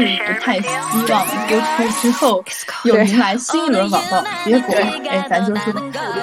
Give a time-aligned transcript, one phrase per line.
[0.00, 0.68] 是不太希
[1.10, 2.44] 望播出之后
[2.84, 4.74] 又迎来新一轮网暴，结果
[5.08, 5.72] 哎，咱就是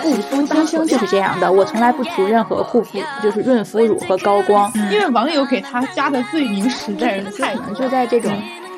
[0.01, 8.31] 护肤天生就是这样的，我从来不涂任何护肤，就是润肤乳和高光，因为网友给他加的罪名实在是太，可能就在这种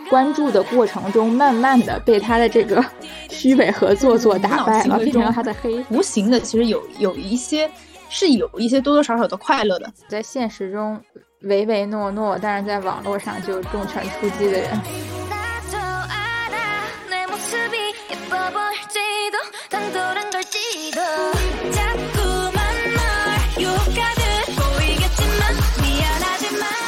[0.09, 2.83] 关注的过程中，慢慢的被他的这个
[3.29, 7.69] 虚伪和做作打败了，变成了他的黑，无形的其实有有一些
[8.09, 10.99] 是有一些多多少少的快乐的，在现实中。
[11.41, 14.81] 唯唯诺诺，但是在网络上就重拳出击的人。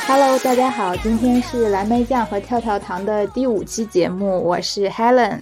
[0.07, 5.41] Hello，大家好，今天是蓝莓酱和跳跳糖的第五期节目，我是 Helen。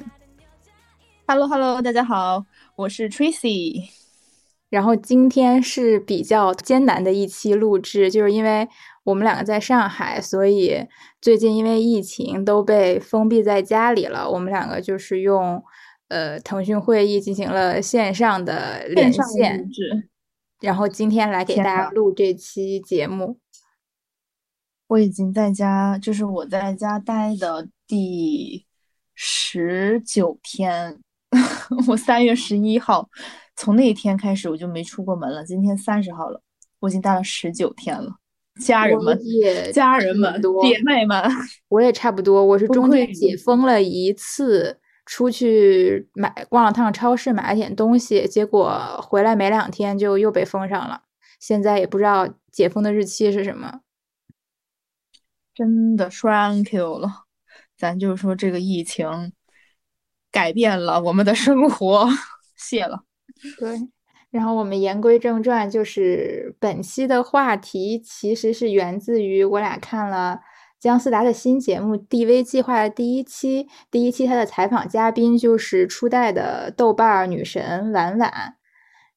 [1.26, 2.44] Hello，Hello，大家好，
[2.76, 3.84] 我是 Tracy。
[4.70, 8.68] 然后今天是比较艰难的一期录制，就是因为。
[9.08, 10.86] 我们两个在上海，所以
[11.22, 14.30] 最近因为疫情都被封闭在家里了。
[14.30, 15.64] 我们两个就是用
[16.10, 19.66] 呃腾讯会议进行了线上的连线，
[20.60, 23.40] 然后今天来给大家录这期节目。
[24.88, 28.66] 我已经在家，就是我在家待的第
[29.16, 31.00] 十九天，
[31.88, 33.08] 我三月十一号
[33.56, 35.46] 从那一天开始我就没出过门了。
[35.46, 36.42] 今天三十号了，
[36.82, 38.18] 我已经待了十九天了。
[38.60, 39.20] 家人们，
[39.74, 41.24] 家人们，姐妹们，
[41.70, 42.44] 我也差不多。
[42.44, 51.04] 我是中间解封了一次，出去买逛了趟超市，买了点东西，结果回来没两天就又被封上了。
[51.40, 53.82] 现在也不知道解封的日期是什么。
[55.54, 57.26] 真的 thank you 了，
[57.78, 59.34] 咱就是说这个疫情
[60.32, 62.08] 改变了我们的生活，
[62.56, 63.04] 谢了。
[63.60, 63.90] 对。
[64.32, 70.42] 然后我们言归正传，就是本期的话题其实是源自于我俩看了
[70.80, 78.56] 姜思达的新节目《DV 计划》的第一期，第一期他的采访嘉宾就是初代的豆瓣女神婉婉，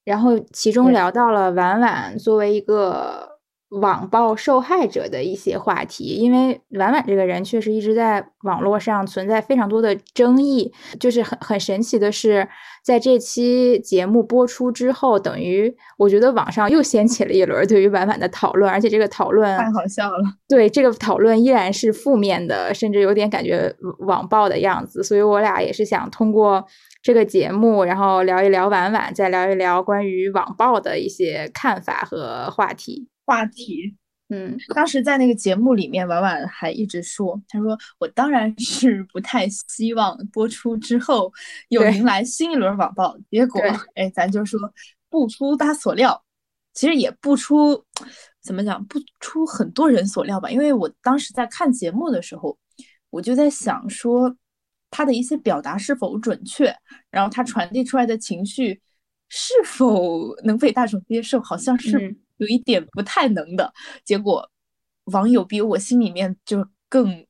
[0.04, 3.30] 然后其中聊到了婉婉作为一个。
[3.70, 10.72] 网暴受害者的一些话题，因为婉婉这个人确实一直在网络上存在非常多的争议。
[10.98, 12.48] 就是很很神奇的是，
[12.82, 20.19] 在这期节目播出之后，等于我觉得网上又掀起了一轮对于婉婉的讨论，而且这个讨论太好笑了。
[20.48, 25.04] 对这个讨论依然是负面的，甚至有点感觉网暴的样子。
[25.04, 26.64] 所以我俩也是想通过
[27.02, 33.09] 这个节目，然后聊一聊婉婉，再聊一聊关于网暴的一些看法和话题。
[33.31, 33.97] 话题，
[34.29, 41.33] 嗯，当时在那个节目里面，婉婉还一直说，她说我当然是不太希望播出之后
[41.69, 43.63] 又迎来新一轮网暴，结果，
[43.95, 44.59] 哎，咱就说
[45.09, 46.25] 不出他所料，
[46.75, 47.85] 其实也不出，
[48.43, 52.59] 怎么讲，不出很多人所料吧，因为我当时在看节目的时候，
[53.11, 54.37] 我就在想说
[54.91, 56.75] 他的一些表达是否准确，
[57.12, 58.81] 然后他传递出来的情绪
[59.29, 62.17] 是否能被大众接受，好像是。
[62.41, 63.73] 有一点不太能的
[64.05, 64.51] 结果，
[65.05, 67.25] 网友比我心里面就更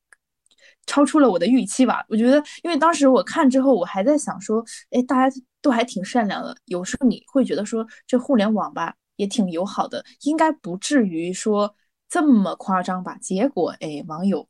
[0.87, 2.03] 超出了我的预期吧。
[2.09, 6.55] 我觉得，因为当时我看之后，我还在想说，哎，大家都还挺善良的。
[6.65, 11.75] 有时候你会觉得说，这互联网吧也挺友好的，应该不至于说
[12.09, 13.17] 这么夸张吧。
[13.17, 14.47] 结果，哎，网友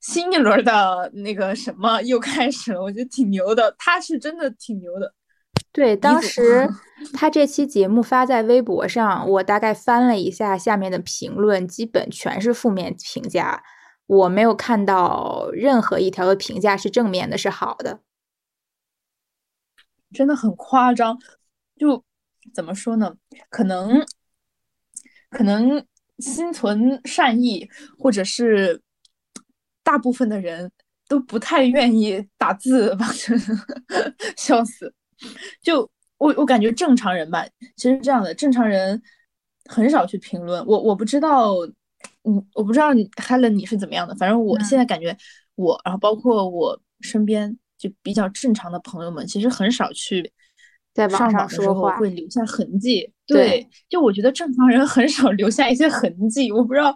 [0.00, 3.74] 新一轮的那个什么又开始了，我觉得挺牛的。
[3.78, 5.14] 他是真的挺牛的。
[5.72, 6.68] 对，当时
[7.14, 13.64] 他这期节目发在微博上，我大概翻了一下下面的评论，基本全是负面评价，
[14.06, 18.00] 我没有看到任何一条的评价是正面的，是好的。
[20.12, 21.18] 真的很夸张，
[21.78, 22.04] 就
[22.52, 23.14] 怎么说呢？
[23.48, 24.06] 可能
[25.30, 25.82] 可能
[26.18, 27.66] 心存善意，
[27.98, 28.82] 或者是
[29.82, 30.70] 大部分的人
[31.08, 33.40] 都不太愿意打字，反 正
[34.36, 34.94] 笑死。
[35.62, 35.88] 就
[36.18, 37.44] 我我感觉正常人吧，
[37.76, 39.00] 其实这样的正常人
[39.66, 40.64] 很少去评论。
[40.66, 41.54] 我我不知道，
[42.24, 44.14] 嗯，我不知道 Helen 你是怎么样的。
[44.16, 45.16] 反正我现在感觉
[45.56, 50.32] 我，然后包括我身边就比较正常的朋友们，其实很少去
[50.94, 53.12] 在网上说话会留下痕迹。
[53.26, 56.52] 对，就我觉得正常人很少留下一些痕迹。
[56.52, 56.94] 我不知道，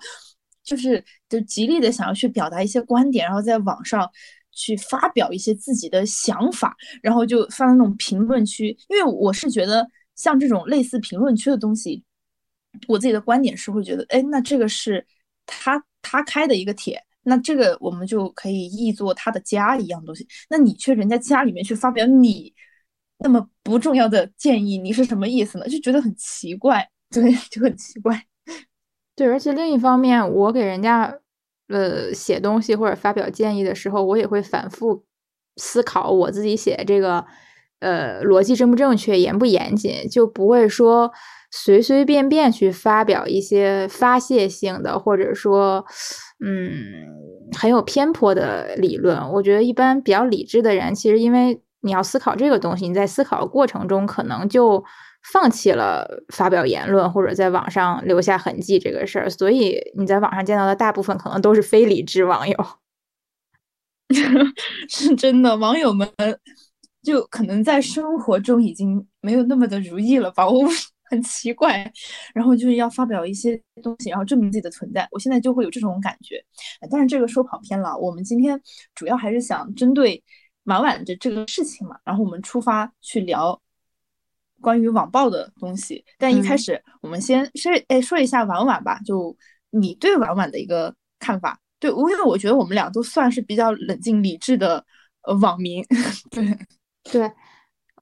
[0.62, 4.08] 就是就极力的想要去表达一些观点，然后在网上。
[4.56, 8.76] 去发表一些自己的想法，然后就放在那种评论区。
[8.88, 9.86] 因为我是觉得，
[10.16, 12.02] 像这种类似评论区的东西，
[12.88, 15.06] 我自己的观点是会觉得，哎，那这个是
[15.44, 20.26] 他他开的一个帖，那这个我们就可以译作他的家一样东西。
[20.48, 22.52] 那你去人家家里面去发表你
[23.18, 25.68] 那么不重要的建议，你是什么意思呢？
[25.68, 28.24] 就觉得很奇怪，对，就很奇怪。
[29.14, 31.20] 对，而且另一方面，我给人家。
[31.68, 35.04] 呃写东西或者发表建议的时候，我也会反复
[35.56, 37.24] 思考我自己写这个
[37.80, 41.10] 呃逻辑正不正确、严不严谨，就不会说
[41.50, 45.84] 随随便便去发表一些发泄性的，或者说
[46.44, 46.72] 嗯
[47.58, 49.18] 很有偏颇的理论。
[49.32, 54.84] 我觉得一般比较理智的人，其实因为你要思考这个东西，你在思考过程中可能就。
[55.32, 62.56] 放弃了发表言论或者在网上留下痕迹这个事儿，所以你在网上见到的大部分可能都是非理智网友。
[64.88, 66.08] 是真的，网友们
[67.02, 70.48] 就可能在生活中已经没有那么的如意了吧？
[70.48, 70.64] 我
[71.10, 71.92] 很奇怪，
[72.32, 75.08] 然后就是要发表一些东西，然后证明自己的存在。
[75.10, 76.40] 我现在就会有这种感觉，
[76.90, 77.96] 但是这个说跑偏了。
[77.98, 78.60] 我们今天
[78.94, 80.22] 主要还是想针对
[80.64, 83.60] 婉婉的这个事情嘛，然后我们出发去聊。
[84.66, 88.98] 关于网暴的东西，但一开始我们先说，哎，说一下婉婉吧。
[89.06, 89.36] 就
[89.70, 94.84] 你对婉婉的一个看法，对，因为我觉得我们俩都算是比较冷静理智的
[95.22, 95.84] 呃网民。
[96.32, 96.58] 对，
[97.12, 97.32] 对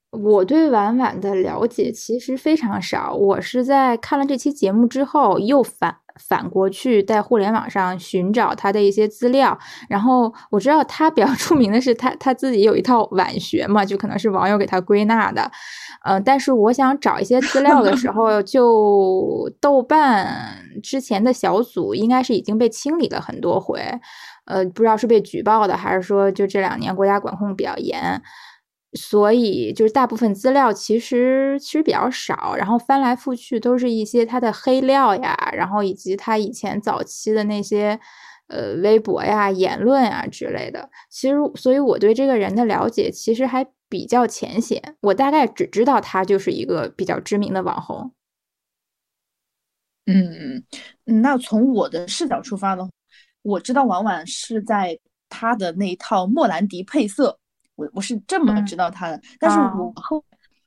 [0.09, 5.95] 我对婉婉的了解其实非常少，我是在看了这期节目之后又反。
[6.19, 9.57] 反过去在互联网上寻找他的一些资料，
[9.89, 15.51] 然后我知道他比较 出名的是他他自己有一套晚学嘛，就可能是网友给他归纳的，
[16.05, 23.81] 嗯，但是我想找一些资料的时候， 就豆瓣之前的小组应该是已经被清理了很多回，
[24.45, 28.21] 呃，不知道是被举报的，还是说就这两年国家管控比较严。
[28.95, 37.99] 所以就是大部分资料其实其实比较少，然后翻来覆去都是一些他的黑料呀，然后以及他以前早期的那些
[38.47, 40.89] 呃微博呀、言论呀之类的。
[41.09, 48.13] 其实，所以我对这个人的了解其实还比较浅显，我大概只知道他就是一个比较知名的网红。
[50.05, 50.63] 嗯，
[51.03, 52.89] 那从我的视角出发的话，
[53.41, 57.39] 我知道婉婉是在他的那一套莫兰迪配色。
[57.75, 60.23] 我我是这么知道他的，但是我后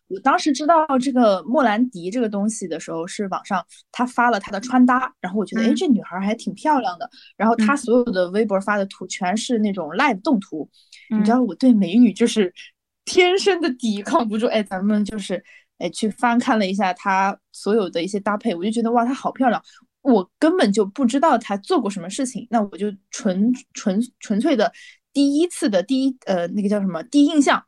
[0.08, 10.68] 我当时知道这个莫兰迪这个东西的时候，是网上他发了她的穿搭，然后我觉得哎这女孩还挺漂亮的，然后她所有的微博发的图全是那种 live 动图，
[11.10, 12.52] 你知道我对美女就是
[13.04, 15.42] 天生的抵抗不住，哎咱们就是
[15.78, 19.62] 哎去翻看了一下她所有的一些搭配，我就觉得哇她好漂亮，
[20.02, 24.72] 我根本就不知道她做过什么事情，那我就纯纯纯粹的。
[25.18, 27.60] 第一次的第一呃那个叫什么第一印象，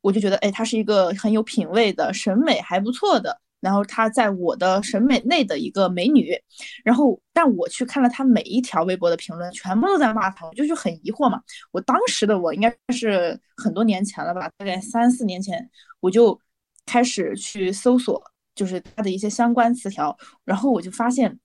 [0.00, 6.40] 我就觉得哎她是一个很有品位的审美还不错的，然后她在我的审美内的一个美女，
[6.84, 11.42] 然后但我去看了她每一条微博的评论，全部都在骂她，我就就很疑惑嘛。
[11.72, 15.68] 我当时的我应该是很多年前了吧，大概三四年前，
[15.98, 16.40] 我就
[16.86, 18.22] 开始去搜索
[18.54, 21.36] 就是她的一些相关词条，然后我就发现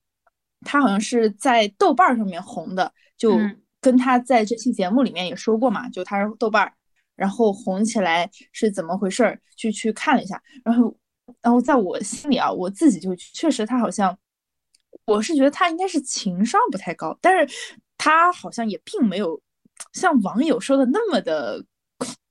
[0.62, 3.36] 她好像是在豆瓣上面红的，就。
[3.82, 6.74] 跟他在这期节目里面也说过嘛，就他是豆瓣儿，
[7.16, 9.40] 然后红起来是怎么回事儿？
[9.56, 10.96] 就去看了一下，然后，
[11.42, 14.18] 然后在我心里啊，我自己就确实他好像，
[15.06, 19.42] 我是觉得他应该是情商不太高，但是他好像也并没有
[19.94, 21.64] 像网友说的那么的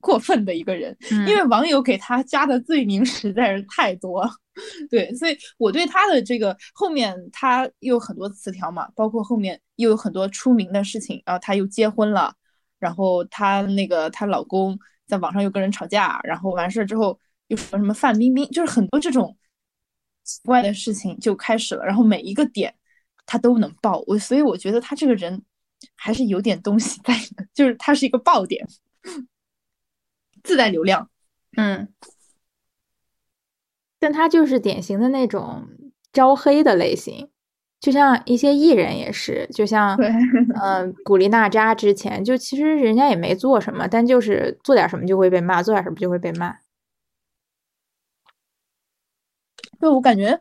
[0.01, 4.29] 过分的一个人，因为网友给他加的罪名实在是太多。
[4.91, 12.35] 对，所以我对他的这个后面，他又有很多词条嘛，包括后面又有很多出名的事情，然后他又结婚了，
[12.81, 14.77] 然后他那个她老公
[15.07, 19.37] 在网上又跟人吵架，然后完事之后又什么什么范冰冰，就是很多这种
[20.25, 22.75] 奇怪的事情就开始了，然后每一个点
[23.27, 25.41] 他都能爆我，所以我觉得他这个人
[25.95, 28.67] 还是有点东西在的，就是他是一个爆点，
[30.43, 31.09] 自带流量，
[31.57, 31.89] 嗯。
[34.01, 35.67] 但他就是典型的那种
[36.13, 37.29] 招黑的类型，
[37.81, 39.97] 就像一些艺人也是，就像
[40.63, 46.57] 嗯， 古力娜扎之前就其实人家也没做什么，但就是做点什么就会被骂，做点什么就会被骂。
[49.81, 50.41] 就我感觉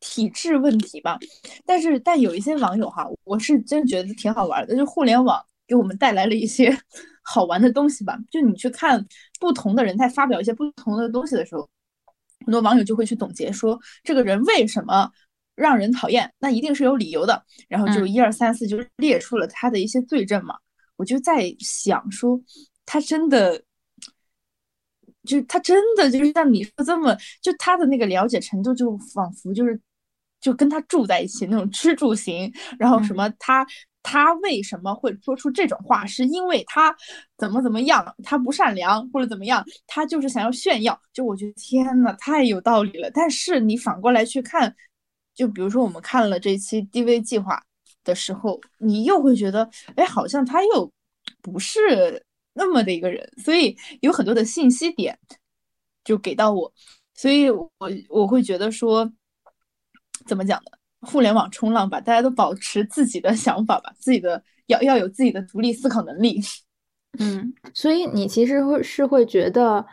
[0.00, 1.18] 体制问题吧，
[1.64, 6.76] 但是但有一些网友哈，我是真觉得挺好玩的，就互联网给我们带来了一些
[7.22, 8.18] 好玩的东西吧。
[8.30, 9.04] 就你去看
[9.38, 11.68] 不同的人在发表一些不同的东西的时候。
[12.46, 15.10] 很多网友就会去总结说，这个人为什么
[15.56, 16.32] 让人讨厌？
[16.38, 17.44] 那一定是有理由的。
[17.68, 20.54] 然后就一二三四就列出了他的一些罪证嘛。
[20.96, 22.40] 我就在想说，
[22.86, 23.60] 他真的，
[25.24, 29.78] 就他真的就是像你说这么，就他的那个了解程度，就仿佛就是
[30.40, 32.50] 就跟他住在一起那种吃住行。
[32.78, 33.66] 然后什么他。
[34.02, 36.06] 他为什么会说出这种话？
[36.06, 36.94] 是因为他
[37.36, 38.14] 怎么怎么样？
[38.22, 39.64] 他不善良或者怎么样？
[39.86, 40.98] 他就是想要炫耀。
[41.12, 43.10] 就我觉得天呐，太有道理了。
[43.12, 44.74] 但是你反过来去看，
[45.34, 47.62] 就比如说我们看了这期 DV 计划，
[48.04, 50.90] 的时候，你又会觉得，哎，好像他又
[51.42, 52.24] 不是
[52.54, 55.18] 那么的一个人，所以有很多的信息点
[56.04, 56.72] 就给到我，
[57.14, 57.70] 所以我
[58.08, 59.12] 我会觉得说，
[60.26, 60.77] 怎么讲呢？
[61.00, 66.40] 互联网冲浪吧，大家都保持自己的想法吧，自己的要要有自己的独立思考能力。
[67.18, 69.84] 嗯，所以你其实会是会觉得，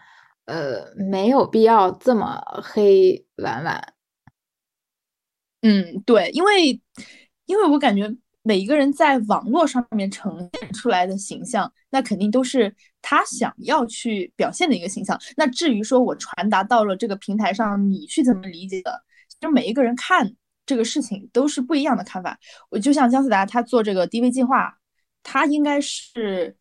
[0.45, 3.93] 呃，没有必要这么黑婉婉。
[5.61, 6.79] 嗯，对，因为
[7.45, 15.19] 因为我感觉每一个人在网络上面呈现出来的形象，那肯定都是他想要去表现的一个形象。
[15.37, 19.01] 那至于说我传达到了这个平台上，你去怎么理解的，
[19.39, 20.35] 就每一个人看
[20.65, 22.37] 这个事情都是不一样的看法。
[22.69, 24.77] 我就像姜思达他做这个 DV 计划，
[25.23, 26.55] 他应该是。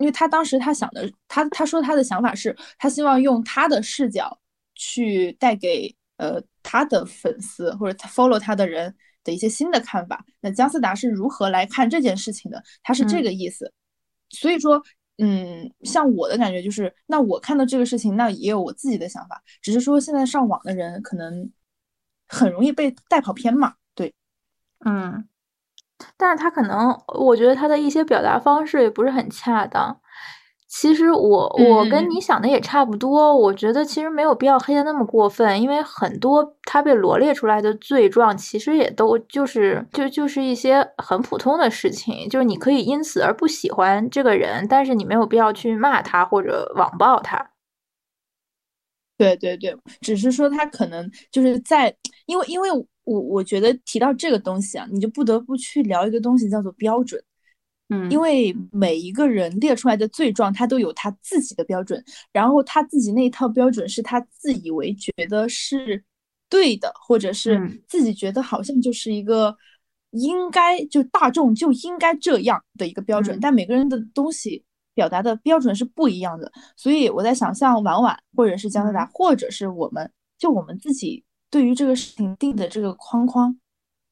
[0.00, 4.38] 因为他当时他想的，他他说他的想法是，他希望用他的视角
[4.76, 10.24] 去带给呃他的粉丝或者他 follow 他的人的一些新的看法。
[10.40, 12.62] 那姜思达是如何来看这件事情的？
[12.84, 13.72] 他是这个意思。
[14.30, 14.80] 所以说，
[15.16, 21.50] 嗯，像我的感觉就是，那我看到这个事情，那也有我自己的想法，只是说现在上网的人可能
[22.28, 23.74] 很容易被带跑偏嘛。
[23.94, 24.14] 对，
[24.84, 25.26] 嗯。
[26.16, 29.98] 但是他可能，我觉得他的一些表达方式也不是很恰当。
[30.68, 47.50] 其实我我跟你想的也差不多，我觉得其实没有必要黑的那么过分，因为很多他被罗列出来的罪状，其实也都就是就就是一些很普通的事情，就是你可以因此而不喜欢这个人，但是你没有必要去骂他或者网暴他。
[49.18, 51.94] 对对对，只是说他可能就是在，
[52.24, 52.70] 因为因为。
[53.08, 57.18] 我我觉得提到这个东西啊，你就不得不去聊一个东西，叫做标准。
[57.88, 66.04] 嗯，因为每一个人列出来的罪状，他都有他自己的标准，然后他自己那一套标准是他自以为觉得是
[66.50, 69.56] 对的，或者是自己觉得好像就是一个
[70.10, 73.38] 应该就大众就应该这样的一个标准。
[73.40, 74.62] 但每个人的东西
[74.98, 81.22] 表达的标准是不一样的，所以我在想，像婉婉或者是姜思达，或者是我们就我们自己。
[81.50, 83.56] 对于这个事情定的这个框框，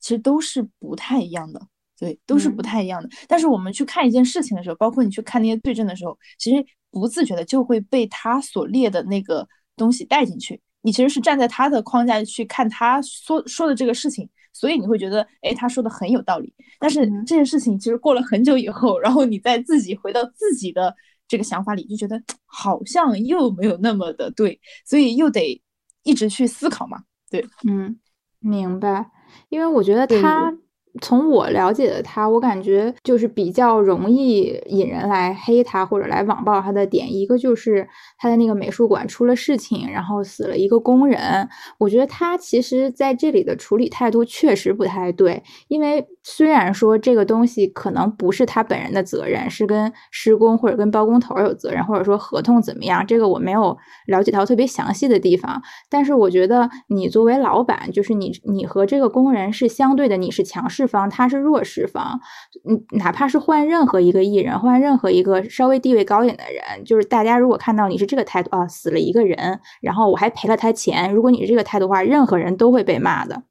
[0.00, 1.60] 其实都是不太一样的，
[1.98, 3.08] 对，都是不太一样的。
[3.28, 10.58] 但是我们去看一件事情的时候，包括你去看那些对证的时候，其实不自觉的就会被他所列的那个东西带进去。
[10.80, 14.26] 你其实是站在他的框架去看他说说的这个事情，
[14.58, 16.54] 所以你会觉得，哎，他说的很有道理。
[16.78, 20.94] 但是这件事情其实过了很久以后，然后你再自己回到自己的
[21.28, 25.62] 这个想法里，就觉得好像又没有那么的对，所以又得
[26.02, 27.04] 一直去思考嘛。
[27.30, 27.98] 对，嗯，
[28.40, 29.10] 明白，
[29.48, 30.52] 因为我觉得他。
[31.00, 37.86] 从我了解的他，我感觉就是比较容易引人来黑他或者来网暴他的点，一个就是
[38.18, 41.48] 他的那个美术馆出了事情，然后死了一个工人。
[41.78, 53.76] 我觉得他其实在这里的处理态度确实不太对，因为虽然说这个东西可能不是他本人的责任，是跟施工或者跟包工头有责任，或者说合同怎么样，这个我没有
[54.06, 55.60] 了解到特别详细的地方。
[55.90, 60.85] 但是我觉得你作为老板，就是你你和这个工人是相对的，你是强势。
[60.86, 62.20] 方他是弱势方，
[62.68, 73.42] 嗯，哪怕是换任何一个艺人，换任何一个稍微地位高一点的人，就是大家如果看到你是这个态度啊，死了一个人，然后我还赔了他钱，如果你是这个态度的话，任何人都会被骂的。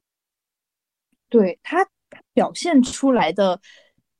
[1.28, 1.86] 对他
[2.32, 3.60] 表现出来的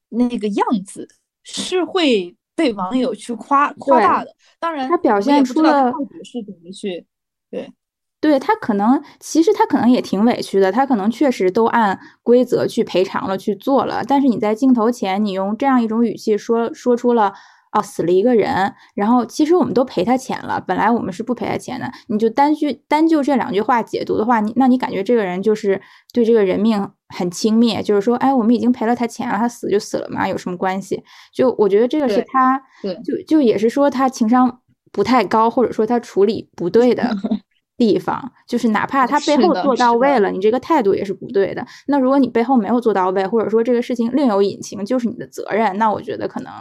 [0.09, 1.09] 那个样子
[1.45, 7.07] 是会被网友去夸夸大的，当然他表现出了到底是怎么去
[7.51, 7.73] 对。
[8.21, 14.03] 对他可能，其实他可能也挺委屈的，他可能确实都按规则去赔偿了，去做了。
[14.07, 17.33] 但是你在镜头前，你用这样一种语气说，说出了
[17.73, 21.91] “哦，死了一个人”，然后其实我们都赔他钱了，本来我们是不赔他钱的。
[22.09, 25.81] 你就单句单就这两句话解读的话，你那你感觉这个人就是
[26.13, 31.03] 对这个人命很轻蔑，就是说，哎，我们已经赔了他钱了，他死就死了嘛，有什么关系？
[31.33, 32.59] 就我觉得这个是他，
[33.05, 37.09] 就就也是说他情商不太高，或者说他处理不对的。
[37.77, 41.67] 地方就是哪怕他背后做到位了，你这个态度也是不对的。
[41.87, 45.77] 那如果你背后没有做到位，或者说这个事情另有隐情，就是你的责任。
[45.77, 46.53] 那我觉得可能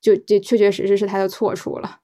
[0.00, 1.98] 就就确确实实是他的错处了。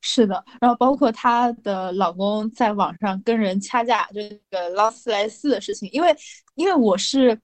[0.00, 6.14] 是的，然后包括她的老公在网上跟人掐架，就那个劳斯莱斯的事情，因为
[6.54, 7.38] 因为我是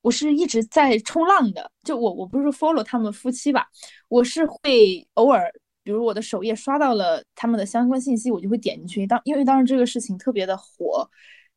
[0.00, 3.66] 我是一直在冲浪的，就我我不是 follow 他们夫妻吧，
[4.08, 5.52] 我是会偶尔。
[5.84, 9.06] 比如我的首页刷到了他们的相关信息，我就会点进去。
[9.06, 11.08] 当因为当时这个事情特别的火，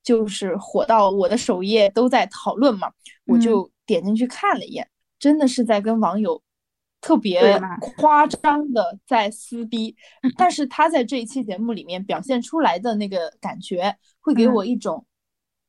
[0.03, 2.91] 就是火到我的首页都在讨论嘛，
[3.25, 6.41] 我就点进去看了一眼，真的是在跟网友
[6.99, 7.59] 特别
[7.97, 9.95] 夸张的在撕逼。
[10.37, 15.05] 但是他在这一期节目里面表现出来的那个感觉，会给我一种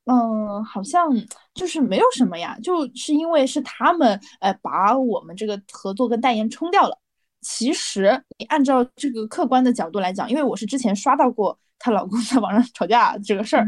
[0.07, 1.09] 嗯，好像
[1.55, 6.99] 就是没有什么呀，就是因为是他们呃把我们这个合作跟代言冲掉了。
[7.40, 13.66] 其实你按照这个客观的角度来讲，因为我是之前刷到过她老公在网上吵架这个事儿，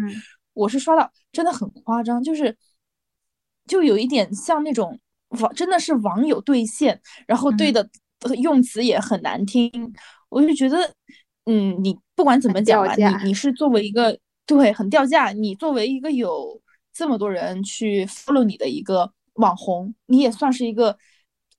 [0.54, 2.56] 我是刷到真的很夸张，就是
[3.66, 4.98] 就有一点像那种
[5.40, 7.88] 网真的是网友对线，然后对的
[8.42, 9.70] 用词也很难听，
[10.28, 10.92] 我就觉得
[11.46, 14.18] 嗯，你不管怎么讲吧，你你是作为一个。
[14.46, 15.30] 对，很掉价。
[15.30, 16.60] 你作为一个有
[16.92, 20.98] 这么多人去 follow 你的一个网红，你也算是一个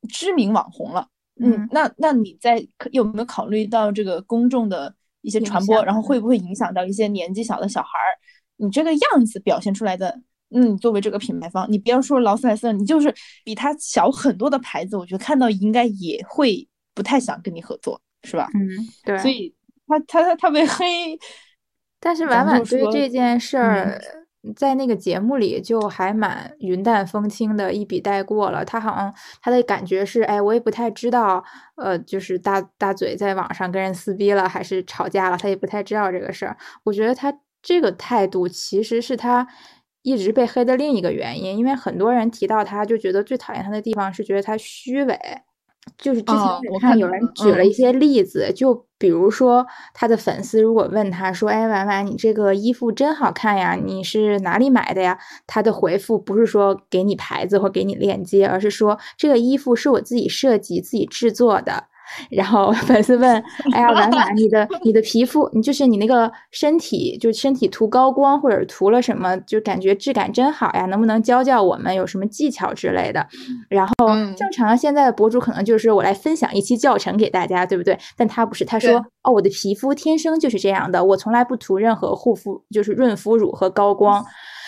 [0.09, 1.07] 知名网红了。
[1.41, 8.12] 嗯，那那你在有没有考虑到这个公众的一些传播，然后会不会影响到一些年纪小的小孩儿？
[8.57, 18.50] 你这个样子表现出来的，嗯，作为这个品牌方，你不要说劳斯莱斯，你就是比他小很多的牌子，我觉得看到应该也会不太想跟你合作，是吧？
[18.53, 18.69] 嗯，
[19.03, 19.17] 对。
[19.17, 19.53] 所以
[19.88, 21.17] 他他他他被黑。
[22.03, 24.01] 但是婉婉对这件事儿，
[24.55, 28.65] 在那个节目里就还蛮云淡风轻的，一笔带过了。
[28.65, 31.43] 他好像他的感觉是，哎，我也不太知道，
[31.75, 36.57] 呃，就是大大嘴在网上跟人撕逼了，还是吵架了，他也不太知道这个事儿。
[36.83, 37.31] 我觉得他
[37.62, 39.48] 这个态度其实是他
[40.01, 45.19] 一直被黑的另一个原因，因为很多人提到他就觉得最讨厌他的地方是觉得他虚伪。
[45.97, 61.85] 就是之前我看有人举了一些例子，就比如说他的粉丝如果问他说：“哎，婉婉，你这个衣服真好看呀，你是哪里买的呀？”他的回复不是说给你牌子或给你链接，而是说这个衣服是我自己设计、自己制作的。
[62.29, 70.85] 然后 粉丝问：“哎呀，婉婉，你的你的皮肤，你就是你那个身体，就身体涂高光或者涂了什么，就感觉质感真好呀？
[70.87, 73.25] 能不能教教我们有什么技巧之类的？”
[73.69, 73.93] 然后
[74.37, 77.97] 正常现在的博主可能就是我来分享一期教程给大家，对不对？
[78.15, 84.23] 但他不是，他说：“哦，我的皮肤天生就是这样的，我从来不涂任何护肤，就是润肤乳和高光。”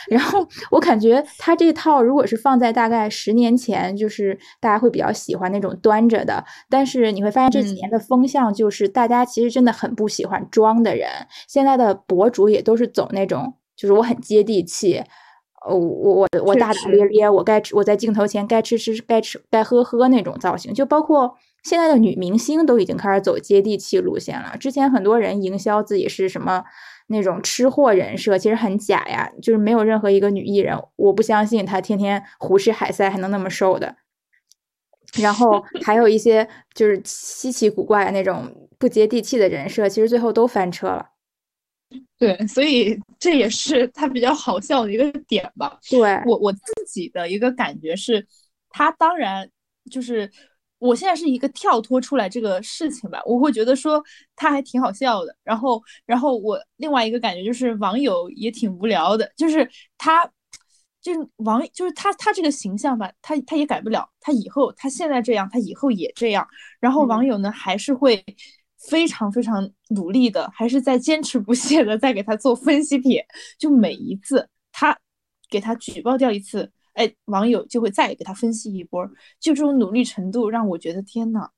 [0.10, 6.44] 然后我感觉他这套如果是放在大概十年前，就是大家会比较喜欢那种端着的。
[6.70, 11.10] 但是你会发现这几年的风向就是大家其实真的很不喜欢装的人。
[11.48, 15.02] 现在的博主也都是走那种，就是我很接地气，
[15.66, 20.74] 哦，我我我大大咧咧，我该吃我在镜头前该吃吃该吃该喝喝那种造型。
[20.74, 24.58] 就包括现在的女明星都已经开始走接地气路线了。
[24.58, 26.64] 之前很多人营销自己是什么。
[27.14, 33.96] 那种吃货人设其实很假呀，就是没有任何一个女艺人，我不相信她天天胡吃海塞还能那么瘦的。
[35.22, 41.06] 然后 还有一些就是稀奇古怪的那种不接地气的人设，其实最后都翻车了。
[42.18, 45.80] 对，所以这也是他比较好笑的一个点吧。
[45.90, 48.28] 对我我自己的一个感觉是，
[48.70, 49.50] 他当然
[49.90, 50.30] 就是。
[50.84, 54.04] 我现在是一个跳脱出来这个事情吧，我会觉得说
[54.36, 55.34] 他还挺好笑的。
[55.42, 60.30] 然后，然后我另外一个感觉就是网友也挺无聊的，就是他，
[61.02, 66.46] 就是网，就是他，他这个形象吧，他他也改不了，他以后他现在这样，他以后也这样。
[66.82, 68.22] 然后网友呢还是会
[68.78, 73.26] 非常非常努力的，还是在坚持不懈的在给他做分析帖，
[73.58, 74.98] 就每一次他
[75.50, 76.70] 给他举报掉一次。
[76.94, 79.06] 哎，网友就会再给他分析一波，
[79.40, 81.50] 就这种努力程度让我觉得天呐，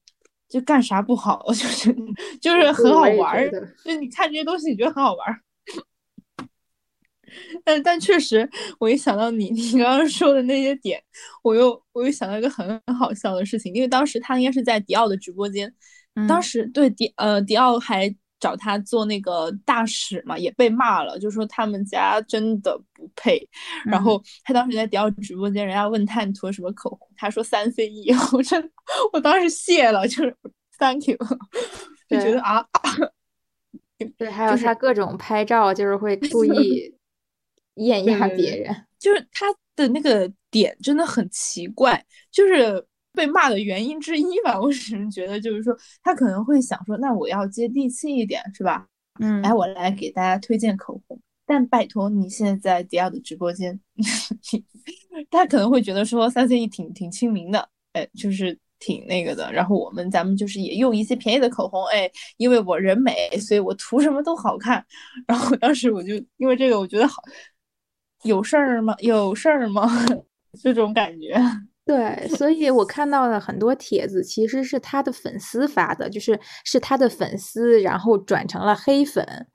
[0.48, 1.96] 就干啥不好， 就是
[2.42, 3.52] 就是很好玩儿。
[3.84, 5.42] 就你看这些东西，你觉得很好玩儿。
[7.66, 11.02] 但但确实，我一想到你 你刚刚说的那些点，
[11.44, 15.74] 我又我又想到一个很好笑的事情，因为当时他应该是在迪奥的直播间，
[16.28, 18.16] 当时对迪呃迪奥还。
[18.40, 23.42] 找他做那个大使嘛，也被骂了，就说他们家真的不配。
[23.86, 28.72] 然后他当时在迪奥直播间，人家问他涂什么口红，他说三 C E， 我真，
[29.14, 30.36] 我当时谢了，就是
[30.78, 31.18] Thank you，
[32.10, 32.66] 就觉得啊，
[34.18, 36.94] 对，还有他各种拍照，就是会故意
[37.76, 39.46] 艳压别人，就是他
[39.76, 42.86] 的那个点真的很奇怪，就是。
[43.16, 48.86] 被骂的原因之一吧，我只是觉得，就是说他可能会想说，那我要接地气一点，是吧？
[49.22, 51.20] 嗯，哎，我来给大家推荐口红。
[51.48, 53.80] 但拜托，你现在在迪奥的直播间，
[55.30, 59.54] 他可能会觉得说三 C E 挺挺亲民的，哎，就是挺那个的。
[59.54, 64.84] 然后我们咱们就是也用一些便宜的口红，哎，因为我人美，所以我涂什么都好看。
[65.28, 67.22] 然后当时我就因为这个，我觉得好
[68.24, 68.96] 有事儿吗？
[69.00, 69.88] 有事儿吗？
[70.62, 71.36] 这种感觉。
[71.86, 79.48] 对，所以我看到了很多帖子，其实是他的粉丝发的，就是是他的粉丝，然后转成了黑粉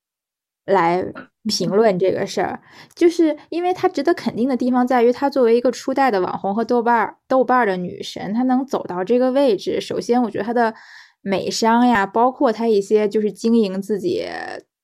[0.65, 1.05] 来
[1.49, 2.63] 评论这个事儿。
[2.95, 10.73] 就是因为他值得肯定的地方在于，他作为一个初代的网红和豆瓣儿豆瓣儿的女神，她能走到这个位置，首先我觉得她的
[11.23, 14.25] 美商呀，包括她一些就是经营自己。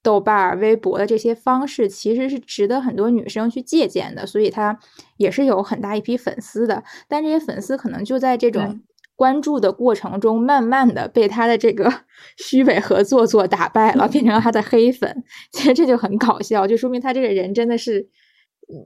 [0.07, 4.79] 豆瓣、微博的这些方式，其实是值得很多女生去借鉴的，所以他
[5.17, 6.85] 也是有很大一批粉丝的。
[7.09, 8.81] 但这些粉丝可能就在这种
[9.17, 11.93] 关注的过程中，慢慢的被他的这个
[12.39, 15.25] 虚伪和做作打败了，变成了他的黑粉。
[15.51, 18.09] 其实这就很搞笑，就说明他这个人真的是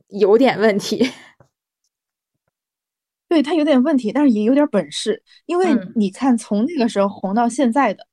[0.09, 1.07] 有点问题。
[3.29, 8.07] 对他有点问题，但是也有点本事，因为你看从那个时候红到现在的，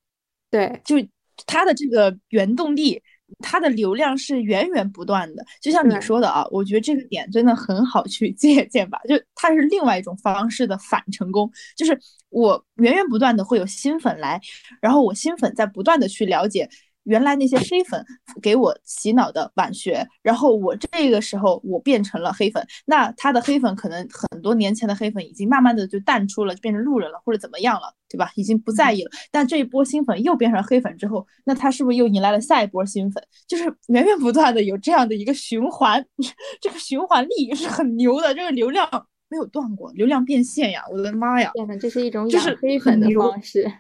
[0.52, 0.98] 对，就
[1.45, 3.02] 他的这个原动力，
[3.39, 5.45] 它的流量是源源不断的。
[5.62, 9.00] 就像你说的啊，我觉得这个点真的很好去 借鉴吧。
[9.08, 11.97] 就它是另外一种方式的反成功，就是
[12.30, 14.39] 我源源不断的会有新粉来，
[14.82, 16.69] 然后我新粉在不断的去了解。
[17.08, 18.06] 原来那些黑粉
[18.41, 28.30] 给我洗脑的晚学，然后我这个时候我变成了黑粉，那他的黑粉可能很多年前的黑粉已经慢慢的就淡出了，就变成路人了或者怎么样了，对吧？
[28.36, 29.12] 已经不在意了。
[29.32, 33.24] 但这一波新粉又变成黑粉之后，那他是不是又迎来了下一波新粉？
[33.48, 36.06] 就是源源不断的有这样的一个循环，
[36.62, 38.88] 这个循环力是很牛的，这个流量
[39.30, 40.84] 没有断过，流量变现呀！
[40.91, 41.52] 我的妈呀！
[41.54, 43.72] 天呐，这是一种养黑粉的方式。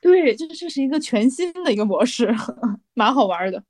[0.00, 2.34] 对，这这是一个全新的一个模式，
[2.94, 3.62] 蛮好玩的。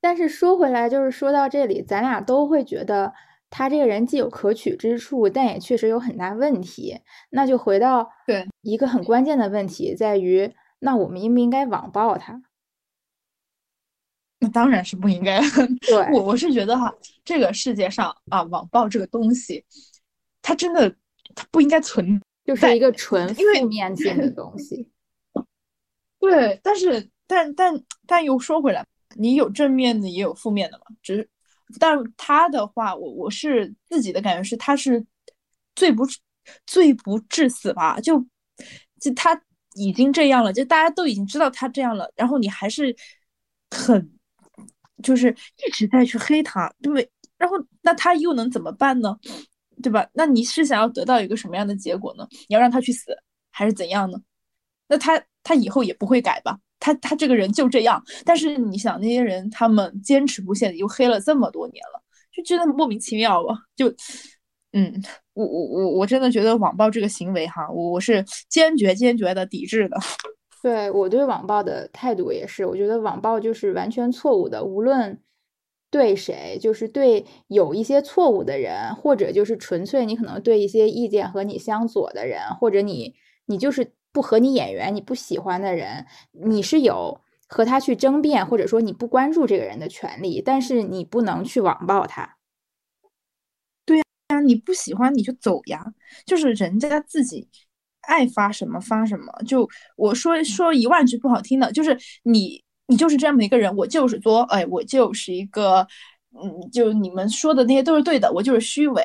[0.00, 3.12] 但是说回来，就是说到这里，咱俩都会觉得
[3.48, 7.00] 他这个人既有可取之处，但也确实有很大问题。
[7.30, 12.42] 那就回到对一个很关键的问题，在于那我们应不应该网暴他？
[14.40, 15.40] 那当然是不应该。
[15.80, 19.64] 对我我是觉得哈，这个世界上啊，网暴这个东西，
[20.42, 20.94] 它真的
[21.34, 24.90] 它不应该存，就是一个纯负面性的东西。
[26.30, 28.84] 对，但是但但但又说回来，
[29.16, 30.84] 你有正面的也有负面的嘛。
[31.02, 31.28] 只是，
[31.78, 35.04] 但他的话，我我是自己的感觉是，他是
[35.74, 36.04] 最不
[36.66, 38.00] 最不致死吧？
[38.00, 38.18] 就
[39.00, 39.38] 就他
[39.74, 42.94] 已经这样了，就大家都已经知道他这样了，然后你还是
[43.70, 44.10] 很
[45.02, 45.34] 就是
[45.66, 47.10] 一直在去黑他，对不对？
[47.36, 49.16] 然后那他又能怎么办呢？
[49.82, 50.08] 对吧？
[50.14, 52.26] 那你是想要得到一个什么样的结果呢？
[52.48, 53.16] 你要让他去死，
[53.50, 54.18] 还是怎样呢？
[54.88, 55.22] 那他。
[55.44, 56.58] 他以后也不会改吧？
[56.80, 58.02] 他他这个人就这样。
[58.24, 62.02] 但是你想，那些人他们坚持不懈，又黑了这么多年了，
[62.32, 63.54] 就觉得莫名其妙吧？
[63.76, 63.88] 就，
[64.72, 64.92] 嗯，
[65.34, 69.96] 我我我我真的觉得网暴这个行为哈，我我是坚决坚决的抵制的。
[70.62, 75.20] 对我对网暴的态度也是，我觉得网暴就是完全错误的，无论
[75.90, 83.14] 对谁，就是对有一些错误的人，或者就是纯粹你可能对一些意见和你相左的人，或者你
[83.46, 83.92] 你就是。
[84.14, 92.36] 不和你眼缘，你不喜欢的人，你是有和他去争辩，或者说你不关注这个人的权利，但是你不能去网暴他。
[93.84, 95.84] 对呀，你不喜欢你就走呀，
[96.24, 97.48] 就是人家自己
[98.02, 99.32] 爱发什么发什么。
[99.44, 105.84] 就我说说一万句不好听的，就是你你就是这样的一个人，我就是作，哎，我就是一个，
[106.40, 109.02] 嗯，就你们说的那些都是对的，我就是虚伪。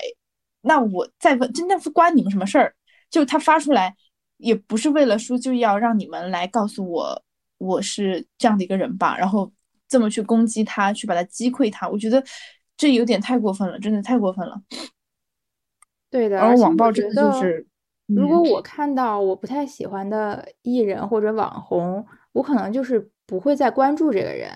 [0.61, 2.75] 那我再问，真的不关你们什么事儿，
[3.09, 3.95] 就他发出来。
[4.39, 7.23] 也不是为了说就要让你们来告诉我
[7.57, 9.51] 我是这样的一个人吧，然后
[9.87, 12.23] 这么去攻击他，去把他击溃他，我觉得
[12.77, 14.61] 这有点太过分了，真的太过分了。
[16.09, 17.67] 对的，而网暴真的就是，
[18.07, 24.49] 如果我看到我不太喜欢的艺人或者网红，我可能就是不会再关注这个人。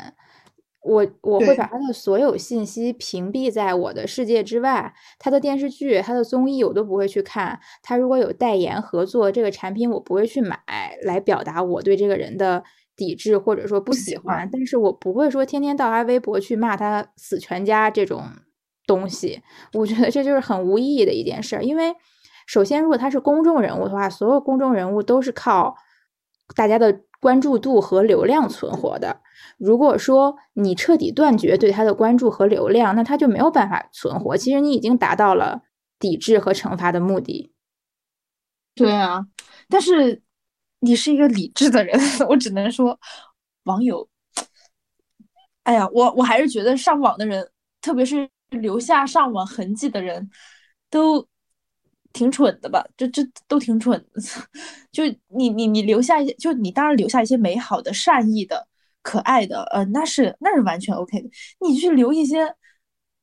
[0.84, 7.60] 我我会把他的所有信息屏蔽在我的世界之外，他的电视剧、他的综艺我都不会去看。
[7.82, 10.60] 他如果有代言合作这个产品，我不会去买
[11.04, 12.64] 来表达我对这个人的
[12.96, 14.50] 抵制或者说不喜欢。
[14.52, 18.24] 但是我不会说天天到他微博去骂他死全家这种
[18.86, 19.42] 东西。
[19.74, 21.64] 我觉得这就是很无意义的一件事儿。
[21.64, 21.96] 因为
[22.46, 25.76] 首先，如果他是公众人物的话，所有公众人物都是靠
[26.58, 29.22] 大家的关注度和流量存活的。
[29.58, 34.36] 如果说你彻底断绝对他的关注和流量，那他就没有办法存活。
[34.36, 35.62] 其实你已经达到了
[35.98, 37.54] 抵制和惩罚的目的。
[38.76, 39.26] 对啊，
[39.70, 40.22] 但是
[40.82, 43.00] 你是一个理智的人， 我只能说，
[43.64, 44.10] 网友，
[45.64, 50.30] 哎呀，我我还是觉得上网的人，特别是留下上网痕迹的人，
[50.90, 51.26] 都
[52.14, 52.86] 挺蠢的吧？
[52.96, 54.22] 这这都挺蠢的。
[54.94, 55.04] 就
[55.36, 58.68] 你你你留下一些，就你当然留下一些美好的、善意的。
[59.06, 61.30] 可爱的，呃，那是那是完全 OK 的。
[61.60, 62.56] 你去留一些，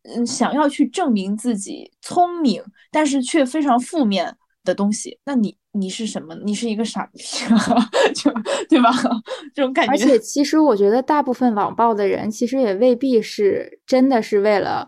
[0.02, 6.34] 嗯，想要去证明自己聪明，但是却非常负面的东西，那你你是什么？
[6.44, 7.18] 你是一个傻逼，
[8.14, 8.30] 就
[8.68, 8.90] 对吧？
[9.54, 9.92] 这种感觉。
[9.92, 14.86] 而且，其实我觉得大部分网暴的人，其实也未必是真的是为了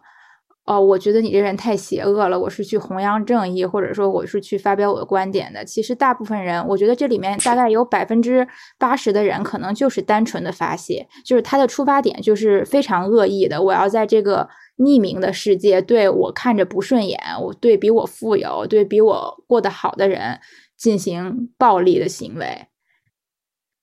[0.64, 5.64] 哦，我觉得你这人太邪恶了，我是去弘扬正义，或者说我是去发表我的观点的。
[5.64, 8.46] 其实大部分人，我觉得这里面大概有百分之
[8.79, 14.48] 八十的人，可能就是单纯的发泄，就是他的出发点就是非常恶意的，我要在这个
[14.79, 20.38] 匿名的世界，对我看着不顺眼，我对比我富有、对比我过得好的人
[20.77, 22.66] 进行暴力的行为。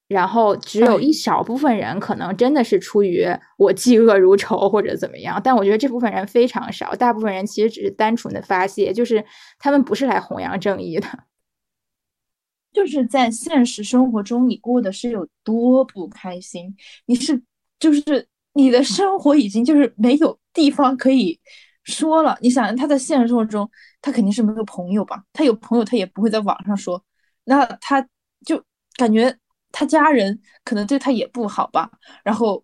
[0.09, 3.27] 然后只有一小部分人可能真的是出于
[3.59, 9.23] 我嫉恶如仇或者怎么样，但我觉得这部分人非常少，大部分人其实只是单纯的发泄，就是
[9.59, 11.07] 他们不是来弘扬正义的。
[12.73, 16.75] 就是在现实生活中，你过的是有多不开心？
[17.05, 17.39] 你是
[17.79, 21.39] 就是你的生活已经就是没有地方可以
[21.83, 22.35] 说了。
[22.41, 23.69] 你想他在现实生活中，
[24.01, 25.23] 他肯定是没有朋友吧？
[25.33, 27.03] 他有朋友，他也不会在网上说。
[27.43, 28.01] 那他
[28.43, 28.63] 就
[28.97, 29.37] 感觉。
[29.79, 31.89] 他家人可能对他也不好吧，
[32.21, 32.61] 然后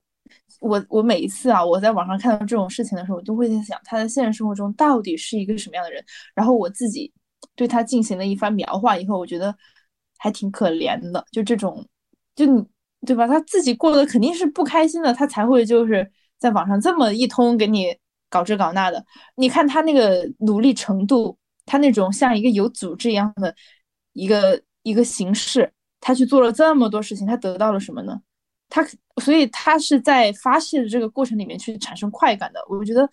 [0.60, 6.04] 我我每一次啊，我在网上看到这种事情的时候，我都会在想他在现实生活中到底是一个什么样的人。
[6.34, 7.10] 然后我自己
[7.56, 9.56] 对他进行了一番描画以后，我觉得
[10.18, 11.26] 还挺可怜的。
[11.32, 11.88] 就这种，
[12.36, 12.62] 就你
[13.06, 13.26] 对吧？
[13.26, 17.96] 他自己过得肯定是不开心的，他才会就是在网上这么一通给你
[18.30, 19.02] 搞这搞那的。
[19.36, 23.56] 你看他那个努力程度，他那种像一个有组织一样的
[24.12, 25.72] 一个一个形式。
[26.00, 28.22] 他去做了这么多事情，他得到了什么呢？
[28.70, 28.84] 他
[29.22, 32.60] 所以他是在发泄的这个过程里面去产生快感的。
[32.68, 33.08] 我觉得，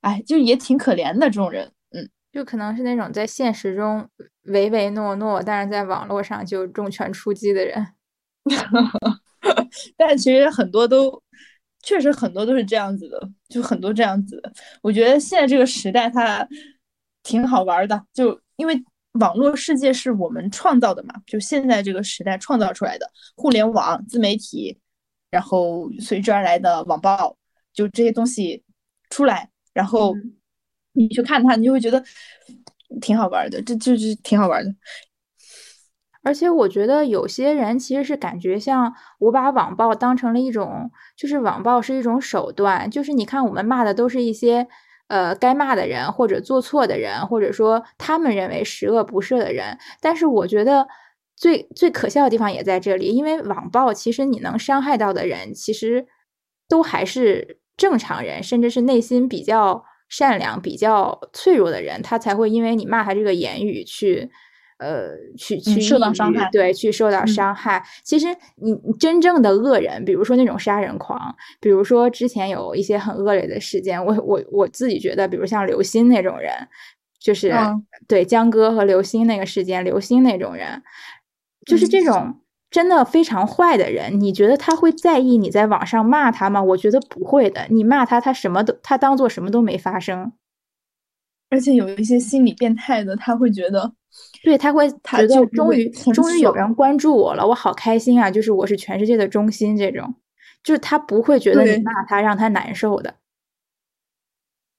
[0.00, 4.08] 哎，就也挺可怜的这种人，嗯，就可能是那种在现实中
[4.44, 7.86] 唯唯诺诺，但是在网络上就重拳出击的人。
[9.96, 11.22] 但其实很多都
[11.82, 14.52] 确实很多都是这样子的，就很多这样子的。
[14.82, 16.46] 我觉得现在这个时代它
[17.22, 18.82] 挺好玩的，就因为。
[19.14, 21.14] 网络世界是我们创造的嘛？
[21.26, 24.78] 就现在这个时代创造出来的互联网、自媒体，
[25.30, 27.36] 然后随之而来的网暴，
[27.72, 28.62] 就这些东西
[29.10, 30.14] 出来，然后
[30.92, 32.02] 你去看它，你就会觉得
[33.00, 34.72] 挺好玩的，这就是挺好玩的。
[36.22, 44.68] 而且我觉得有些人其实是感觉像我把网暴当成了一种，就是网暴是一种手段，就是你看我们骂的都是一些。
[45.10, 50.86] 呃，该骂的人，或者做错的人，或者说他们认为十恶不赦的人，但是我觉得
[51.36, 56.06] 最最可笑的地方也在这里，因为网暴其实你能伤害到的人，其实
[56.68, 64.30] 都还是正常人，甚至是内心比较善良、比较脆弱的人，他才会因为你骂他这个言语去。
[64.80, 67.84] 呃，去去受到伤害，对，去受到伤害。
[68.02, 76.50] 其实你真正的恶人，比如说那种杀人狂，比如说之前有一些很恶劣的事件，我我我自己觉得，比如像刘鑫那种人，
[77.20, 77.52] 就是
[78.08, 80.82] 对江歌和刘鑫那个事件，刘鑫那种人，
[81.66, 82.40] 就是这种
[82.70, 86.62] 真的非常坏的人，你觉得他会在意你在网上骂他吗？
[86.62, 90.32] 我觉得不会的，你骂他，他什么都他当做什么都没发生。
[91.50, 93.92] 而且有一些心理变态的，他会觉得。
[94.42, 98.30] 对他会觉得终于终于有人关注我了，我好开心啊！
[98.30, 100.14] 就是我是全世界的中心，这种
[100.64, 103.16] 就是他不会觉得你骂他让他难受的。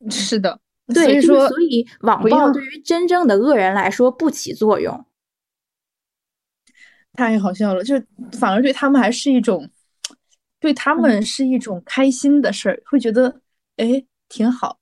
[0.09, 0.59] 是的，
[0.93, 5.05] 所以说所以网暴对于真正的恶人来说不起作用。
[7.13, 9.69] 太好笑了，就反而对他们还是一种，
[10.59, 13.41] 对他们是一种开心的事儿，会觉得
[13.77, 14.79] 哎挺好。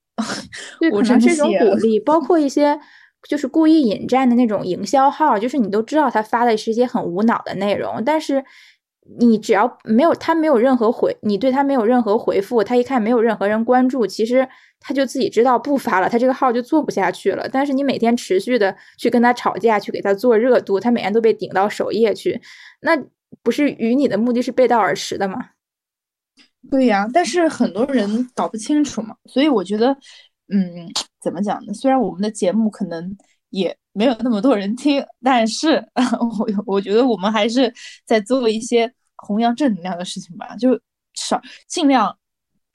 [0.80, 2.80] 对，可能这种鼓励，包括一些。
[3.28, 8.44] 就是故意引战的那种营销号，就是你都知道他发的是一些很无脑的内容，但是
[9.20, 14.48] 你只要没有他没有任何回，你对他没有任何回复，他一看没有任何人关注，其实
[14.80, 17.48] 他就自己知道不发了，他这个号就做不下去了。
[17.52, 22.40] 但是你每天持续的去跟他吵架，去给他做热度，他每天都被顶到首页去，
[22.82, 22.98] 那
[23.44, 25.38] 不是与你的目的是背道而驰的吗？
[26.70, 29.98] 对呀，但是很多人搞不清楚嘛，所以我觉得。
[30.52, 31.74] 嗯，怎么讲呢？
[31.74, 33.18] 虽然我们的节目可能
[33.50, 35.84] 也没有那么多人听，但是
[36.20, 37.74] 我我觉得我们还是
[38.06, 40.80] 在做一些弘扬正能量的事情吧，就
[41.14, 42.16] 少尽量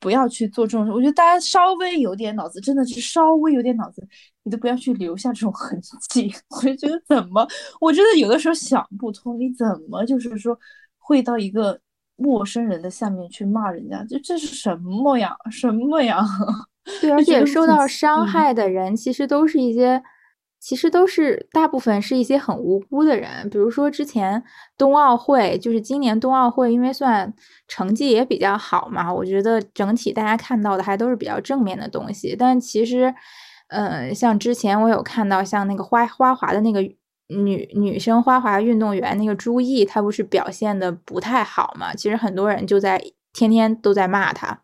[0.00, 0.92] 不要去做这种事。
[0.92, 4.06] 我觉得大家稍微有点脑子，真的是稍微有点脑子，
[4.42, 5.80] 你都不要去留下这种痕
[6.10, 6.30] 迹。
[6.50, 7.46] 我就觉得怎么，
[7.80, 10.58] 我真的有的时候想不通，你怎么就是说
[10.98, 11.80] 会到一个
[12.16, 14.04] 陌生人的下面去骂人家？
[14.04, 15.34] 就这是什么呀？
[15.50, 16.22] 什么呀？
[17.00, 20.02] 对，而且受到伤害的人其实都是一些，
[20.60, 23.48] 其实都是大部分是一些很无辜的人。
[23.50, 24.42] 比如说之前
[24.76, 27.32] 冬奥会，就是今年冬奥会，因为算
[27.68, 32.36] 成绩也比较好嘛，我觉得整体大家看到的还都是比较正面的东西。
[32.38, 33.14] 但其实，
[33.68, 36.80] 嗯，像之前我有看到，像那个花花滑的那个
[37.28, 41.94] 女女生花滑运动员那个朱毅，她不是表现的不太好嘛？
[41.94, 44.60] 其实很多人就在天天都在骂她。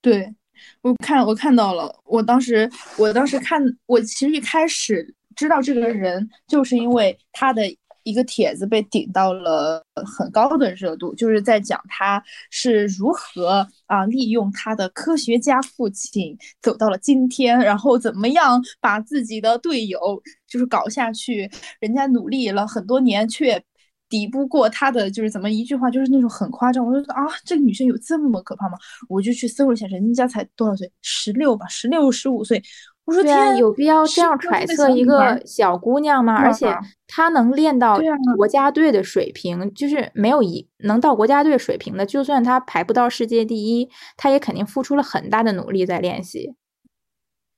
[0.00, 0.34] 对。
[0.82, 7.62] 我看我看到了，我当时我当时看，我其实一开始知道这个人，就是因为他的
[8.02, 9.82] 一个帖子被顶到了
[10.16, 19.98] 很高的热度，就是在讲他是如何啊利用他的科学家父亲走到了今天，然后怎么样把自己的队友
[20.46, 23.62] 就是搞下去，人家努力了很多年却。
[24.08, 28.78] 抵不过他的就是怎么一句话就是那种很夸张，我就说啊，这个女生有这么可怕吗？
[29.08, 30.90] 我就去搜了一下，人家才多少岁？
[31.02, 32.62] 十六吧，十六十五岁。
[33.04, 36.34] 我说天，有必要这样揣测一个小姑娘吗？
[36.34, 36.74] 而且
[37.06, 37.98] 她能练到
[38.36, 46.54] 国家队的水平，就是没有一能到国家队水平的，就算她排不到世界第一，她也肯定付出了很大的努力在练习。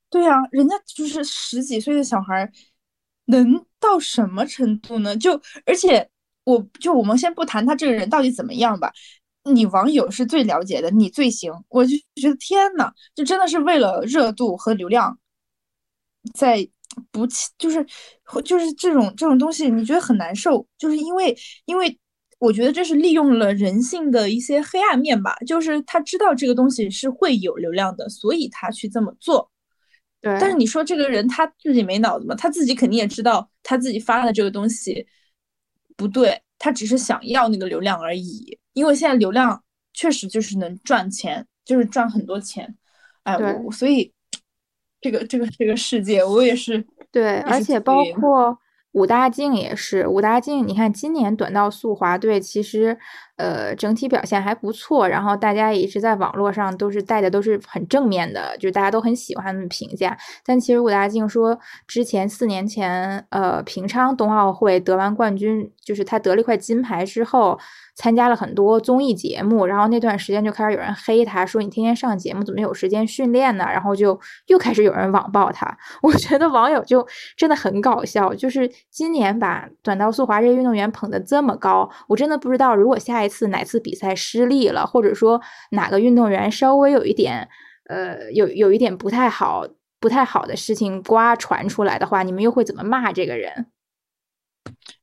[0.09, 2.51] 对呀，人家就是十几岁的小孩，
[3.27, 5.17] 能到什么程度呢？
[5.17, 6.10] 就而且。
[6.45, 8.93] 我就我们先不谈他这个人到底怎么样吧，
[9.45, 11.53] 你网友是最了解的，你最行。
[11.69, 15.19] 我就觉得天呐，就真的是为了热度和流量，
[16.35, 16.69] 在
[17.11, 17.27] 不
[17.59, 17.87] 就是
[18.45, 21.99] 就是这种这种东西，你觉得很难受，就是因为因为
[22.39, 29.51] 我觉得这是利用了人性的一些黑暗面吧，就是他知道这个东西是会有流量的，所以他去这么做。
[30.21, 30.37] 对。
[30.41, 32.35] 但是你说这个人他自己没脑子吗？
[32.35, 35.07] 他自己肯定也知道他自己发的这个东西。
[36.01, 42.75] 不对，他只是想要那个流量而已，因为现在流量确实就是能赚钱，就是赚很多钱，
[43.25, 44.11] 哎，我所以
[45.03, 46.83] 这个这个这个世界，我也是
[47.13, 48.59] 对，而且包括。
[48.93, 52.99] 武大靖也是，武大靖，你看今年短道速滑队其实，
[53.37, 60.19] 呃，整体表现还不错，然后大家也一直在网络上都是带的都是很正面的，就是大家都很喜欢的评价。
[60.45, 67.59] 但其实武大靖说，之前四年前，呃，平昌冬奥会得完冠军，就是他得了一块金牌之后。
[67.95, 73.65] 参加了很多综艺节目，然后那段时间就开始有人黑他，说你天天上节目怎么有时间训练呢？
[73.65, 75.67] 然后就又开始有人网暴他。
[76.03, 85.41] 我觉得网友就真的很搞笑，就是今年把短道速滑这运动员捧得这么高，我真的不知道如果下一次哪次比赛失利了，或者说
[85.73, 87.49] 哪个运动员稍微有一点
[87.89, 89.67] 呃有有一点不太好
[90.01, 93.67] 不太好的事情瓜传出来的话，你们又会怎么骂这个人？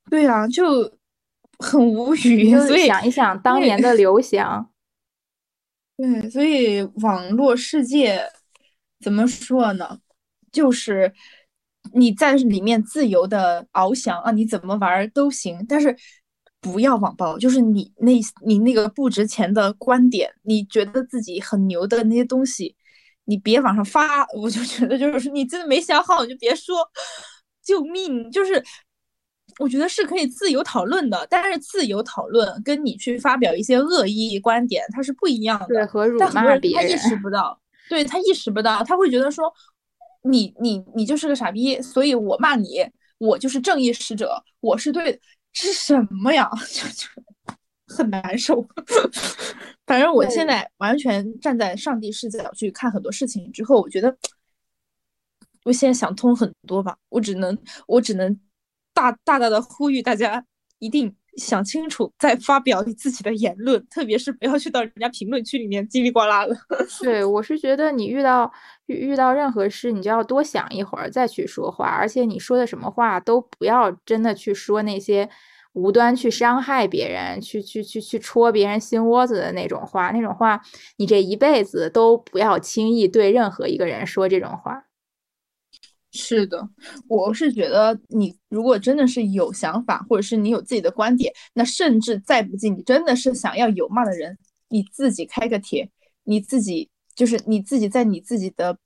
[0.09, 0.96] 对呀，就。
[1.59, 4.69] 很无语，所以想一想当年的刘翔。
[5.97, 8.23] 对，所以网络世界
[8.99, 9.99] 怎么说呢？
[10.51, 11.11] 就是
[11.93, 15.95] 你在里面自由的翱翔啊，你怎么玩都行，但是
[16.61, 17.37] 不要网暴。
[17.39, 18.11] 就是你那，
[18.45, 22.75] 你那个不值钱的观点，你觉得自己很牛的那些东西，
[23.25, 24.27] 你别往上发。
[24.35, 26.87] 我就觉得，就是你真的没想好，你就别说。
[27.65, 28.29] 救命！
[28.29, 28.63] 就是。
[29.59, 35.65] 我觉得是可以自由讨论的，但是自由讨论跟你去发表一些恶意观点，它是不一样的。
[35.67, 39.51] 对，和辱骂别人，他意识不到，对他意识不到，他会觉得说，
[40.21, 42.85] 你你你就是个傻逼，所以我骂你，
[43.17, 45.19] 我就是正义使者，我是对
[45.53, 46.47] 是什么呀？
[46.71, 47.07] 就就
[47.87, 48.63] 很难受。
[49.87, 54.15] 反正我现在完全站在上帝视角去看很多事情之后，我觉得
[55.63, 57.57] 我现在想通很多吧，我只能
[57.87, 58.39] 我只能。
[58.97, 60.43] 大大大的呼吁大家
[60.79, 66.57] 一定想清楚再发表你自己的言论，特别是不要去到人家评论区里面叽里呱啦的。
[67.03, 68.51] 对，我是觉得你遇到
[68.87, 75.29] 遇遇到任何事，你就要多想一会儿再去说话，而且你说的什么话都不要真的去说那些
[75.73, 80.09] 无端去伤害别人、去去去去戳别人心窝子的那种话。
[80.09, 80.59] 那种话，
[80.97, 84.86] 你这一辈子都不要轻易对任何一个人说这种话。
[86.17, 86.67] 是的，
[87.07, 94.37] 我是觉得你如果真的是有想法，或者是你有自己的观点，那甚至再不济，你真的是想要有骂的人，
[94.69, 95.89] 你自己开个帖，
[96.23, 98.77] 你自己就是你自己在你自己的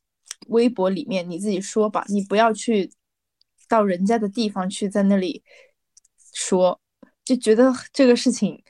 [0.48, 2.92] 微博里面你自己说吧，你不要去
[3.70, 5.42] 到人家的地方去在那里
[6.34, 6.80] 说，
[7.24, 8.62] 就觉得这个事情，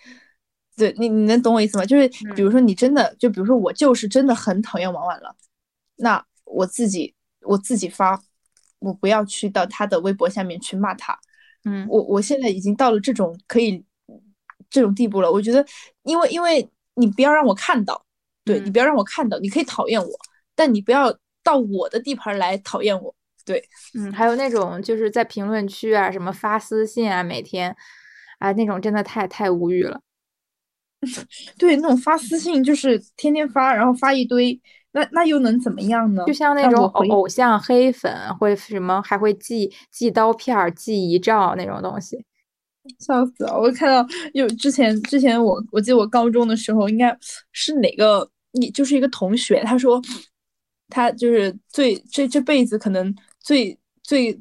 [0.77, 1.85] 对你你能懂我意思吗？
[1.85, 5.35] 就是比如说你真的就比如说我就是真的很讨厌王婉了，
[5.95, 8.21] 那我自己我自己发。
[8.81, 11.17] 我不要去到他的微博下面去骂他，
[11.65, 13.83] 嗯，我我现在已经到了这种可以
[14.71, 15.31] 这种地步了。
[15.31, 15.63] 我觉得，
[16.01, 18.03] 因为因为你不要让我看到，
[18.43, 20.09] 对你不要让我看到，你可以讨厌我，
[20.55, 23.15] 但你不要到我的地盘来讨厌我。
[23.45, 27.75] 对，嗯，还有那种就是在评论区啊，什么发私信啊，每天
[28.39, 30.01] 啊那种真的太太无语了。
[31.57, 34.59] 对，那种发私信就是天天发，然后发一堆。
[34.93, 36.23] 那那又能怎么样呢？
[36.25, 42.23] 就像那种偶偶像黑粉，会什么还会寄寄刀片、寄遗照那种东西，
[42.99, 43.57] 笑死了！
[43.57, 47.17] 我看到有之前之前我我记得我高中的时候，应该
[47.51, 50.01] 是哪个你就是一个同学，他说
[50.89, 54.37] 他就是最这这辈子可能最最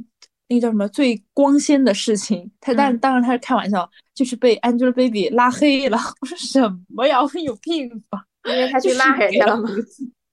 [0.49, 2.51] 那个叫什么最光鲜的事情。
[2.61, 5.97] 他但当然他是开玩笑，就是被 Angelababy 拉黑了。
[6.21, 7.23] 我说什么呀？
[7.23, 8.25] 我有病吧？
[8.49, 9.69] 因为他去骂人家了吗？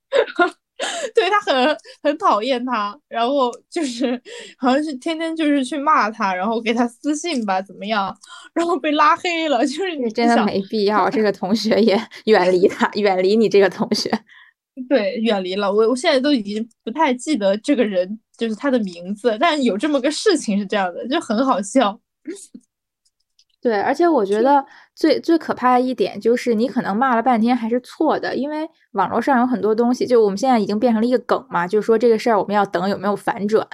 [1.15, 4.21] 对他很很讨厌他，然后就是
[4.57, 8.15] 好像是天天就是去骂他，然后给他私信吧，怎么样？
[8.53, 11.09] 然后被拉黑了，就是你真的没必要。
[11.09, 14.11] 这个同学也远离他，远离你这个同学。
[14.87, 15.89] 对，远离了我。
[15.89, 21.99] 我现在都已经不太记得这个人就是他的名字，但有这么个事情是这样的，就很好笑。
[23.59, 24.63] 对，而且我觉得
[24.97, 33.67] 最最可怕的一点就是，你可能骂了半天还是错的，因为网络上有很多东西，就我们现在已经变成了一个梗嘛，就是说这个事儿我们要等有没有反转，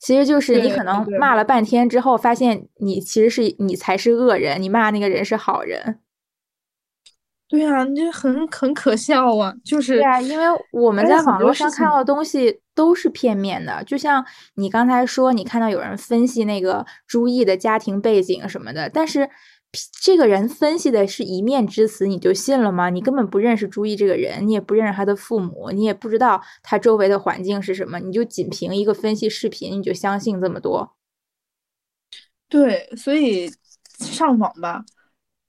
[0.00, 5.98] 其实就是你可能骂了半天之后，发现你其实是你才是恶人，你骂那个人是好人。
[7.48, 9.52] 对啊，你很很可笑啊！
[9.62, 19.28] 就是对啊，因为我们在网络上看到的东西都是片面的，就像你刚才说，你看到有人分析那个朱毅的家庭背景什么的，但是
[20.00, 22.90] 这个人分析的是一面之词，你就信了吗？
[22.90, 30.96] 你根本不认识朱毅这个人，你也不认识他的父母，你也不知道他周围的环境是什么，你就仅凭一个分析视频，你就相信这么多？
[32.48, 33.50] 对，所以
[33.98, 34.84] 上网吧。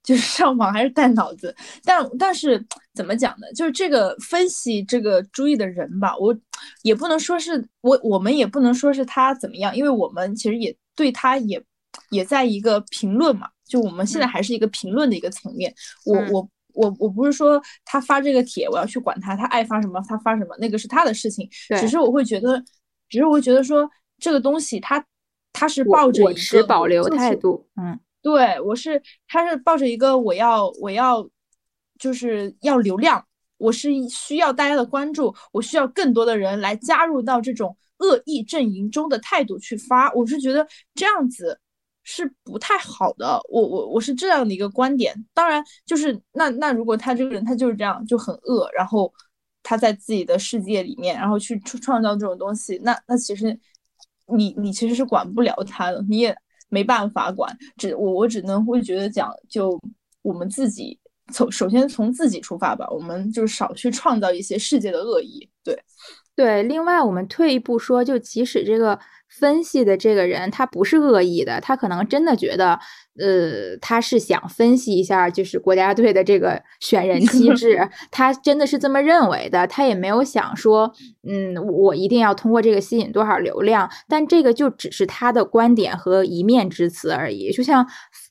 [0.02, 2.62] 就是上网还是带脑子，但但是
[2.92, 3.46] 怎么讲呢？
[3.56, 6.38] 就是这个分析这个朱毅的人吧，我
[6.82, 11.64] 也不能说是我，我们也不能说是他怎么样，因为我们其实也对他也
[12.10, 15.74] 也在一个评论嘛，就我们现在还是一个评论的一个层面。
[16.04, 21.48] 我我我我不是说他发这个帖我要去管他，他爱发什么他发什么，那个是他的事情。
[21.80, 22.62] 只是我会觉得，
[23.08, 25.04] 只是我会觉得说这个东西他
[25.52, 27.98] 他是抱着一个保留态度，嗯。
[28.22, 31.28] 对，我是，他是抱着一个我要我要，
[31.98, 33.22] 就是要流量，
[33.58, 41.60] 我是需要大家的关注，我需要更多的人来加入到这种恶意阵营中的态度去发，我是觉得这样子
[42.04, 45.12] 是不太好的，我我我是这样的一个观点。
[45.34, 49.12] 当然，就是那那如果他这个人他就是这样就很恶，然后
[49.62, 53.58] 他在自己的世界里面，然后去创创造这种东西，那那其实
[54.28, 56.36] 你你其实是管不了他的，你也。
[56.70, 59.80] 没办法管，只我我只能会觉得讲，就
[60.22, 60.98] 我们自己
[61.32, 65.48] 从首先从自己出发吧，我们就少去创造一些世界的恶意。
[65.62, 65.78] 对
[66.34, 68.98] 对，另外我们退一步说，就即使这个。
[69.38, 72.78] 分析的这个人，他不是恶意的，他可能真的觉得，
[73.18, 80.92] 呃，他是想分析一下，就是国家队的这个选人 机制，他真的是这么认为的，他也没有想说，
[81.28, 87.50] 嗯，我一定要通过这个吸引多少流量，但这个就只是他的观点和一面之词而已。
[87.52, 87.86] 就像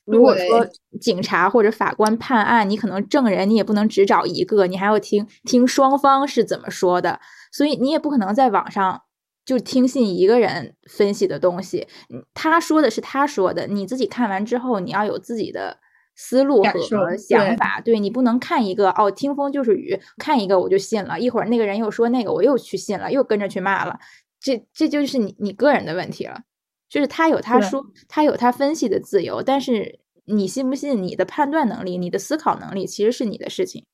[0.06, 0.66] 如果说
[1.00, 7.20] 警察或者法官判案，你可能证人你也不能只找一个，你还要听听双方是怎么说的，
[7.52, 9.02] 所以你也不可能在网上。
[9.44, 11.86] 就听信一个人分析的东西，
[12.32, 15.78] 他说的是他说的，你自己看完之后，你要有自己的
[16.14, 17.78] 思路和想法。
[17.80, 23.98] 对你不能看一个哦，听风就是雨，看一个我就信了，一会儿那个人又说那个，我又去信了，又跟着去骂了。
[24.40, 26.40] 这这就是你你个人的问题了。
[26.88, 33.84] 就是他有他说，他有他分析的自由，但是你信不信，你的判断能力、你的思考能力其实是你的事情。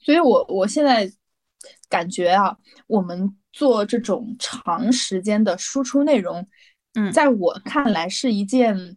[0.00, 1.12] 所以我我现在
[1.88, 2.56] 感觉啊，
[2.88, 3.36] 我们。
[3.52, 6.46] 做这种长时间的输出内容，
[6.94, 8.96] 嗯，在我看来是一件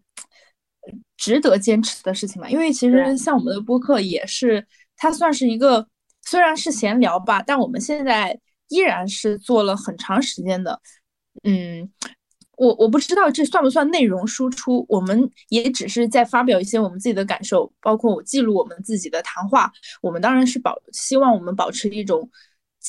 [1.18, 2.50] 值得坚持的事情嘛。
[2.50, 5.86] 因为其实像我们的播客也是，它算是一个
[6.22, 8.40] 虽然是闲聊吧，但我们现在
[8.70, 10.80] 依然是做了很长时间的。
[11.44, 11.92] 嗯，
[12.58, 19.70] 我我不知道这算不算内容输出，我们也只是在发表一些我们自己的感受，包括我记录我们自己的谈话。
[20.02, 22.30] 我们当然是保希望我们保持一种。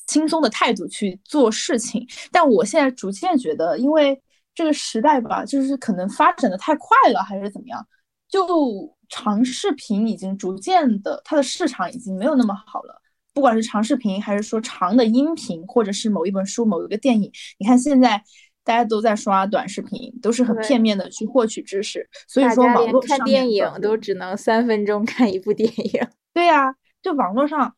[0.07, 4.21] 轻松的态度去做事情，但我现在逐渐觉得，因为
[4.55, 7.87] 这个时代吧，就是可能发展的太快了，还是怎么样，
[8.29, 13.01] 就长视频已经逐渐的，它的市场已经没有那么好了。
[13.35, 18.23] 不管是长视频，还是说长的音频，或者是某一本书、某一个电影，你看现在
[18.65, 22.09] 大家都在刷短视频，都是很片面的去获取知识。
[22.27, 26.09] 所以说，网络看电影都只能三分钟看一部电影。
[26.33, 27.75] 对呀，就网络上。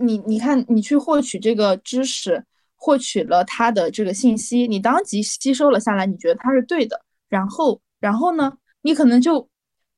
[0.00, 2.42] 你你看，你去获取这个知识，
[2.76, 9.46] 获取了他的这个信息，你当即吸收了下来，你觉得他是对的，然后然后呢，你可能就，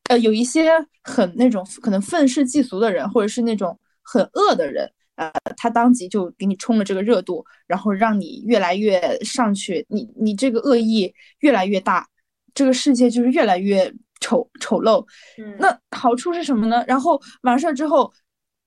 [0.08, 0.72] 呃，有一些
[1.02, 12.06] 很那种可能愤世嫉俗的人，或者是那种很恶的人，呃，他当即就给你冲了这个热度，然后让你越来越上去，你你这个恶意越来越大，
[12.54, 15.06] 这个世界就是越来越丑丑陋。
[15.38, 16.84] 嗯，那好处是什么呢？
[16.88, 18.12] 然后完事儿之后，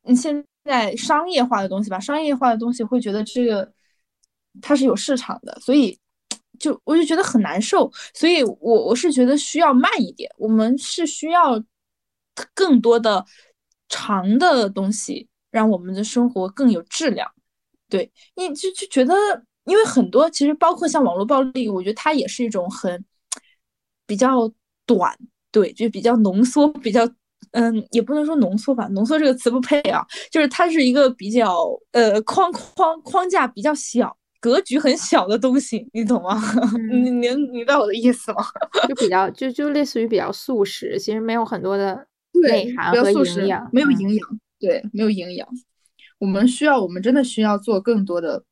[0.04, 3.72] 你现在商业化的东西吧，商业化的东西会觉得这个
[4.62, 5.98] 它是有市场的，所以
[6.60, 7.92] 就我就觉得很难受。
[8.16, 11.64] 所以我我是觉得需要慢一点，我们是需要
[12.56, 13.24] 更多的
[13.88, 17.32] 长的东西，让我们的生活更有质量。
[17.88, 19.14] 对，你就就觉得，
[19.66, 23.06] 因为很多其实包括像网络暴力，我觉得它也是一种很
[24.08, 24.52] 比较
[24.88, 25.16] 短，
[25.52, 27.08] 对，就比较浓缩，比较。
[27.52, 30.06] 嗯，也不能说浓缩吧，浓缩这个词不配啊。
[30.32, 36.42] 就是它是一个比较呃框框框架比较小、格局很小的东西，你懂吗？
[36.92, 38.44] 你你明白我的意思吗？
[38.88, 42.06] 就比较就就类似于比较素食，其实没有很多的
[42.42, 44.28] 内涵和营养，没有营养，
[44.60, 45.48] 对，没有营养。
[46.20, 48.44] 我们需要，我们真的需要做更多的，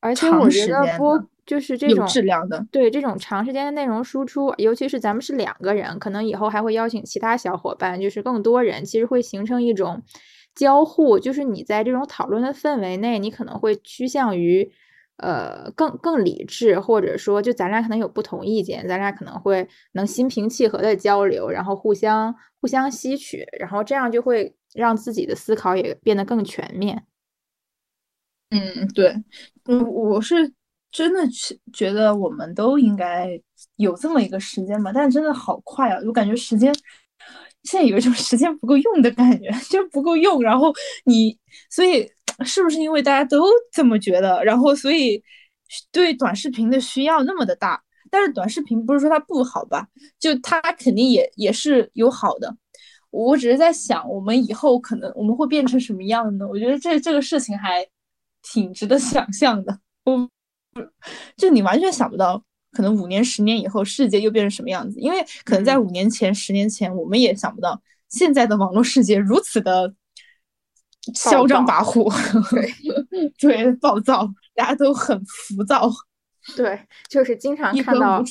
[0.00, 1.26] 而且我觉得播。
[1.50, 10.00] 就是这种质量的，对这种长时间的内容输出，尤其是咱们是两个人，可能以后还会邀请其他小伙伴，就是更多人，其实会形成一种
[10.54, 11.18] 交互。
[11.18, 14.70] 就是你在这种讨论的氛围内，你可能会趋向于
[15.16, 27.02] 呃更更理智，或者说就咱俩可能有不同意见，咱俩可能会能心平气和的交流，然后互相互相吸取，然后这样就会让自己的思考也变得更全面。
[28.50, 29.16] 嗯，对，
[29.64, 30.52] 嗯，我是。
[30.92, 33.40] 真的是觉得我们都应该
[33.76, 36.00] 有这么一个时间吧，但是真的好快啊！
[36.04, 36.74] 我感觉时间
[37.62, 40.42] 现在有一种 时间不够用的感觉， 就不够用。
[40.42, 40.72] 然后
[41.04, 41.38] 你，
[41.70, 42.10] 所以
[42.44, 45.22] 是不是因为大家都这么觉得，然后所以
[45.92, 47.80] 对短视频的需要那么的大？
[48.10, 49.86] 但是短视频不是说它不好吧？
[50.18, 52.56] 就它肯定也也是有好的。
[53.10, 56.48] 我只是在想，我们以后可能我们会变成什么样呢？
[56.48, 57.86] 我觉得这这个事情还
[58.42, 59.78] 挺值得想象的。
[60.04, 60.28] 我。
[61.36, 62.42] 就你完全想不到，
[62.72, 65.00] 可能五年、十年以后世界又变成什么样子？
[65.00, 69.94] 因为可能在五年前、十年前，我们也想不到现在的网络世界如此的
[71.14, 72.10] 嚣张跋扈，
[72.50, 73.32] 对
[73.64, 75.90] 对，暴躁，大家都很浮躁。
[76.56, 78.24] 对，就是经常看到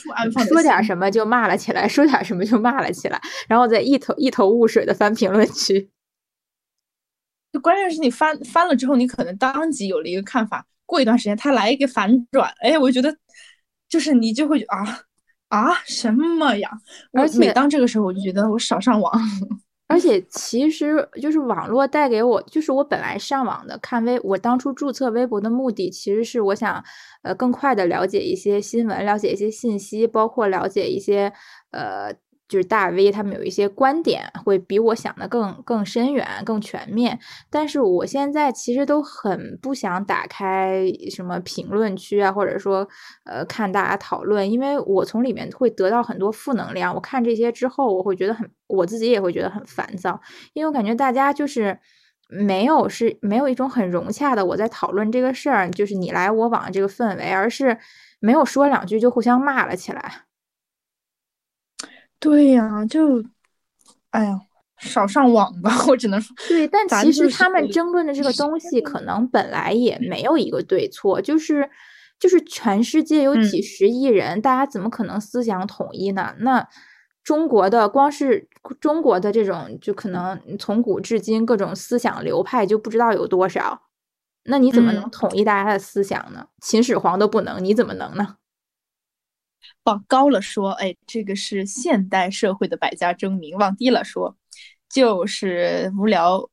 [0.48, 5.90] 说点什么就骂了起来，说点什么就骂了起来，然后再一头一头雾水的翻评论区。
[7.52, 10.66] 就关键是你翻翻了之后，你可能当即有了一个看法。
[10.90, 13.16] 过一段时间，他来一个反转，哎，我觉得
[13.88, 15.00] 就是你就会啊
[15.50, 16.70] 啊什么呀？
[17.14, 19.14] 而且每当这个时候，我就觉得我少上网。
[19.88, 26.84] 而且其实就是网络带给我，就是我本来上网的看微，我当初注册微博的目的，其实是我想
[27.24, 31.32] 呃更快的了解一些新闻，了解一些信息，包括了解一些
[31.72, 32.14] 呃。
[32.50, 37.18] 就是大 V 他们有一些观点会比我想的更更深远、更全面，
[37.50, 42.86] 但是我现在其实都很不想打开什么评论区啊，或者说
[43.26, 46.94] 呃看大家讨论，因为我从里面会得到很多负能量。
[46.96, 50.20] 我看这些之后，我会觉得很，我自己也会觉得很烦躁，
[50.54, 51.80] 因为我感觉大家就是
[52.30, 57.78] 没有是没有一种很融洽的我在讨论这个事儿，就是你来我往这个氛围，而是
[58.20, 60.24] 没有说两句就互相骂了起来。
[62.20, 63.24] 对呀，就，
[64.12, 64.40] 哎呀，
[64.80, 66.36] 少上网吧， 我只能说。
[66.48, 71.70] 对，但其实他们争论的这个东西，可能本来也没有一个对错，就是，
[72.20, 76.36] 就是全世界有几十亿人，大家怎么可能思想统一呢？
[76.40, 76.68] 那
[77.24, 78.50] 中国的光是
[78.82, 83.84] 中国的这种，就可能从古至今各种思想流派就不知道有多少，
[84.46, 86.48] 那你怎么能统一大家的思想呢？
[86.62, 88.36] 秦始皇都不能，你怎么能呢？
[89.86, 94.36] 往高了说，哎，这个是现代社会的百家争鸣；往低了说，
[94.88, 96.48] 就是无聊，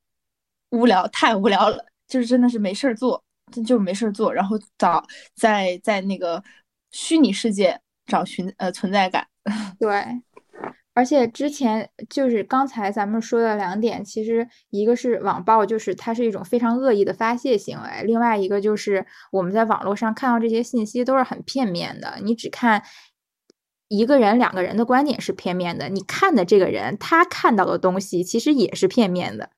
[0.70, 3.22] 无聊，太无聊了，就是真的是没事儿做，
[3.52, 5.04] 真就是没事儿做，然后找
[5.34, 6.42] 在在那个
[6.92, 9.26] 虚拟世界找寻呃存在感。
[9.78, 10.02] 对，
[10.94, 22.82] 而且之前就是刚才咱们说的两点，其实一个是网暴，就是它是一种非常恶意的发泄行为；另外一个就是我们在网络上看到这些信息都是很片面的，你只看。
[23.88, 29.50] 一个人、两个人的观点是片面的，你看的这个人他看到的东西其实也是片面的，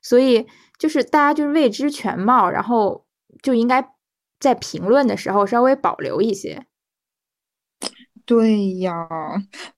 [0.00, 0.46] 所以
[0.78, 3.04] 就是大家就是未知全貌，然后
[3.42, 3.84] 就应该
[4.38, 6.66] 在评论的时候稍微保留一些。
[8.24, 9.08] 对呀，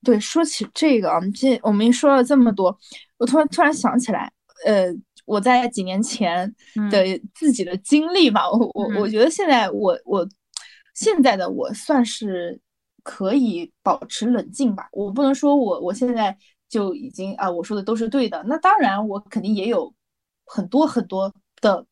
[0.03, 2.77] 对，说起这个啊，这我们说了这么多，
[3.17, 4.31] 我突然突然想起来，
[4.65, 4.85] 呃，
[5.25, 6.55] 我在几年前
[6.91, 10.29] 的自己的经历吧，我我我觉得现在我我
[10.93, 12.61] 现在的我算是。
[13.07, 16.37] 可以保持冷静吧，我不能说我我现在
[16.67, 18.43] 就已经啊，我说的都是对的。
[18.45, 19.93] 那当然，我肯定也有
[20.45, 21.85] 很多很多的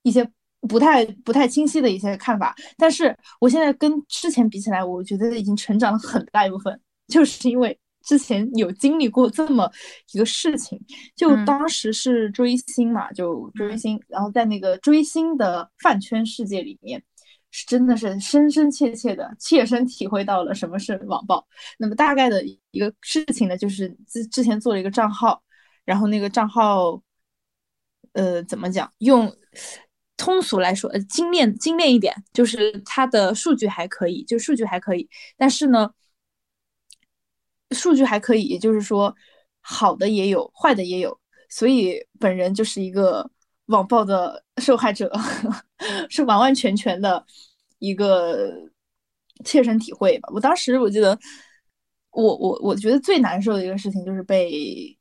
[0.00, 0.26] 一些
[0.66, 2.54] 不太不太清晰的一些看法。
[2.78, 9.70] 但是我现在跟之前比起来，我觉得已经成长了很大一部分，就是因为之前有经历过这么
[10.14, 10.80] 一个事情。
[11.14, 17.02] 就当时是追星嘛，就追星，然后在那个追星的饭圈世界里面。
[17.52, 21.46] 是真的是深深切切的切身体会到了什么是网暴。
[21.78, 22.42] 那么大概的
[22.72, 25.40] 一个事情呢，就是之之前做了一个账号，
[25.84, 27.00] 然后那个账号，
[28.14, 28.90] 呃，怎么讲？
[28.98, 29.32] 用
[30.16, 35.90] 通俗来说，呃，精炼精炼一点，就是它的数据还可以，就数据还可以，但是呢，
[37.70, 39.14] 数据还可以，也就是说，
[39.60, 43.30] 好的也有，坏的也有，所以本人就是一个
[43.66, 45.12] 网暴的受害者。
[46.08, 47.24] 是完完全全的
[47.80, 48.52] 一个
[49.44, 50.28] 切身体会吧。
[50.32, 51.18] 我当时我记得，
[52.12, 54.96] 我我我觉得最难受的一个事情就是被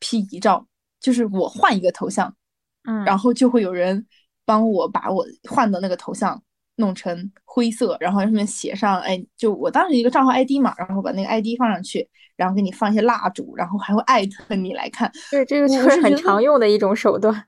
[0.00, 0.66] P 遗照，
[0.98, 2.34] 就是我换一个头像，
[2.88, 4.04] 嗯，然后就会有人
[4.44, 6.42] 帮我把我换的那个头像
[6.74, 15.08] 弄成灰色，然后上面写上，哎，就我当时一个账号 ID 嘛，然后把那个 ID 放上去，然后给你放一些蜡烛，然后还会艾特你来看。
[15.30, 17.46] 对，这个就是很常用的一种手段。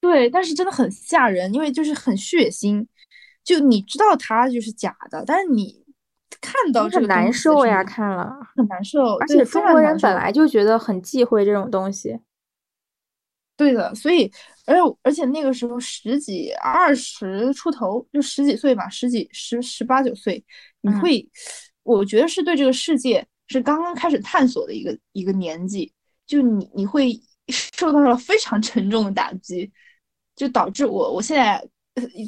[0.00, 2.86] 对，但是真的很吓人，因为就是很血腥，
[3.44, 5.84] 就你知道它就是假的，但是你
[6.40, 9.16] 看到很难受呀，看了很难受。
[9.16, 12.18] 而且中国人本来就觉得很忌讳这种东西。
[13.58, 14.32] 对的，所以
[14.64, 20.42] 而且而且那个时候十几二十出头，就十几岁吧，十几十十八九岁，
[20.80, 21.28] 你会，
[21.82, 25.92] 我觉得是对这个世界是刚刚开始探索的一个一个年纪，
[26.26, 27.12] 就你你会
[27.48, 29.70] 受到了非常沉重的打击。
[30.40, 31.62] 就导致我我现在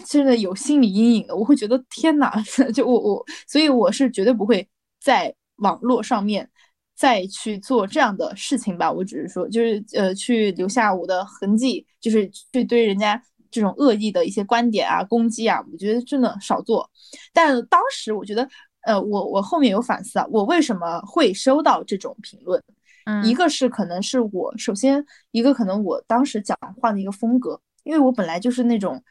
[0.06, 2.30] 真的有心理阴影的，我会觉得天哪，
[2.74, 4.68] 就我我，所以我是绝对不会
[5.00, 6.46] 在网络上面
[6.94, 8.92] 再去做这样的事情吧。
[8.92, 13.18] 我只是说，就是呃，去留下我的痕迹，就是去对人家
[13.50, 16.86] 这种恶意的一些观点啊、攻击啊，我觉得真的少做。
[17.32, 18.46] 但当时我觉得，
[18.82, 22.62] 呃，我我后面有反思啊，我为什么会收到这种评论？
[23.06, 27.58] 嗯，一个是可能是我首先一个可能我当时讲话的一个风格。
[27.84, 29.02] 因为我本来就是那种，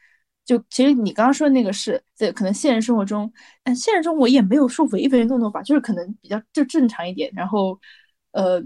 [0.44, 3.32] 就其实你刚刚说的那个是在可能现实生活中，
[3.64, 7.78] 嗯，现实中我也没有说唯唯诺诺吧，就是可能比较就正常一点，然后，
[8.32, 8.62] 呃，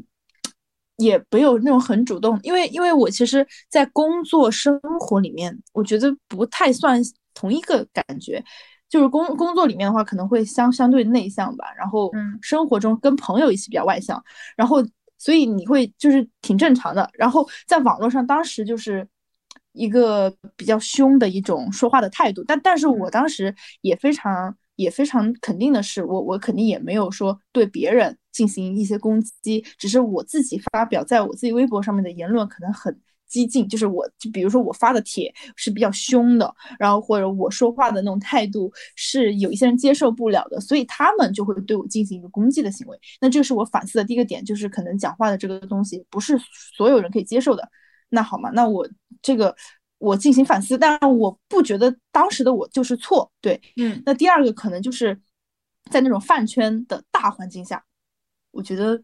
[0.96, 7.00] 也没有那种很主动，因为因为我其实，在工作生活里面，我觉得不太算
[7.34, 8.42] 同一个感觉，
[8.88, 14.22] 就是工工作里面的话，可能会相相对内向吧，然后生活中跟朋友一起比较外向，
[14.56, 14.78] 然后
[15.18, 19.06] 所以你会就是挺正常的，然后在网络上当时就是。
[19.76, 32.98] 一个比较凶的一种说话的态度，但但是我当时也非常也非常肯定的是，我我肯定也没有说对别人进行一些攻击，只是我自己发表在我自己微博上面的言论可能很
[33.28, 42.96] 激进，就是我就比如说我发的帖是比较凶的，然后或者我说话的那种态度是有一些人接受不了的，所以他们就会对我进行一个攻击的行为。
[43.20, 46.38] 那这是我反思的第一个点，就是可能讲话的这个东西不是
[46.76, 47.68] 所有人可以接受的。
[48.10, 48.88] 那好嘛，那我
[49.20, 49.54] 这个
[49.98, 54.00] 我进行反思，但我不觉得当时的我就是错，对，嗯。
[54.06, 55.20] 那第二个可能就是
[55.90, 57.84] 在那种饭圈的大环境下，
[58.52, 59.02] 我觉得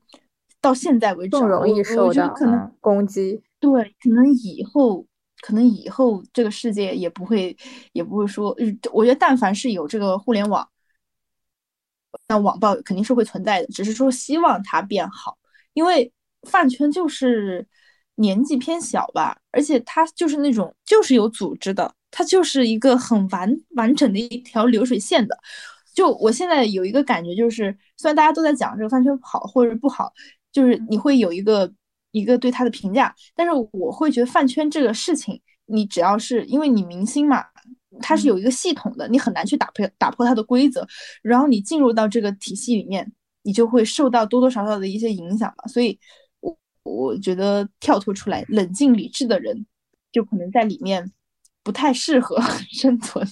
[0.60, 5.04] 到现在为止更容易受到可能攻击，对，可能以后
[5.40, 7.56] 可能以后这个世界也不会
[7.92, 8.56] 也不会说，
[8.92, 10.68] 我觉得但凡是有这个互联网，
[12.28, 15.36] 那网暴肯定是会存在的，只是说希望它变好，
[15.72, 17.66] 因为饭圈就是。
[18.22, 25.36] 年纪偏小吧，而且他就是那种就是有组织的，他就是一个很完完整的一条流水线的。
[25.92, 30.10] 就我现在有一个感觉，就是虽然大家都在讲这个饭圈好或者不好，
[30.52, 31.70] 就是你会有一个
[32.12, 37.44] 一个对他的评价，但是我会觉得饭圈这个事情，你只要是因为你明星嘛，
[38.00, 40.86] 它是有一个系统的，你很难去打破打破它的规则，
[41.22, 43.12] 然后你进入到这个体系里面，
[43.42, 45.98] 你就会受到多多少少的一些影响吧，所以。
[46.84, 49.66] 我觉得跳脱出来、冷静理智的人，
[50.10, 51.12] 就可能在里面
[51.62, 52.36] 不太适合
[52.72, 53.26] 生存。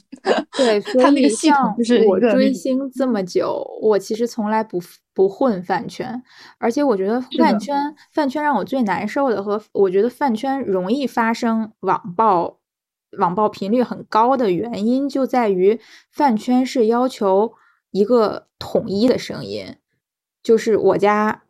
[0.57, 4.81] 对， 他那个系统就是我追星这么久，我其实从来不
[5.13, 6.23] 不混饭圈，
[6.59, 12.61] 而且我觉得饭圈饭圈让我最难受的和我觉得饭圈容易发生网暴、
[13.19, 15.81] 网暴频率很高的原因，就在于
[16.11, 17.55] 饭圈是要求
[17.91, 19.77] 一个统一的声音，
[20.43, 21.43] 就是我家。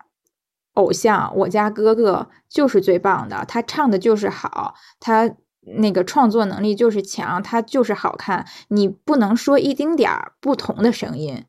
[0.75, 5.31] 偶像，我家哥哥就是最棒的，他唱的就是好，他
[5.77, 8.47] 那个创作能力就是强，他就是好看。
[8.69, 11.45] 你不能说一丁点儿不同的声音，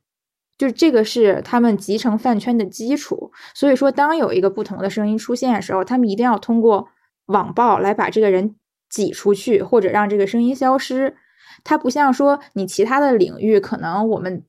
[0.58, 3.32] 就这个是他们集成饭圈的基础。
[3.54, 6.90] 所以说，当有一个不同的声音出现的时候，他们一定要通过
[7.28, 8.56] 网暴来把这个人
[8.90, 11.16] 挤出去，或者让这个声音消失。
[11.64, 14.44] 它不像说你其他的领域，可能我们。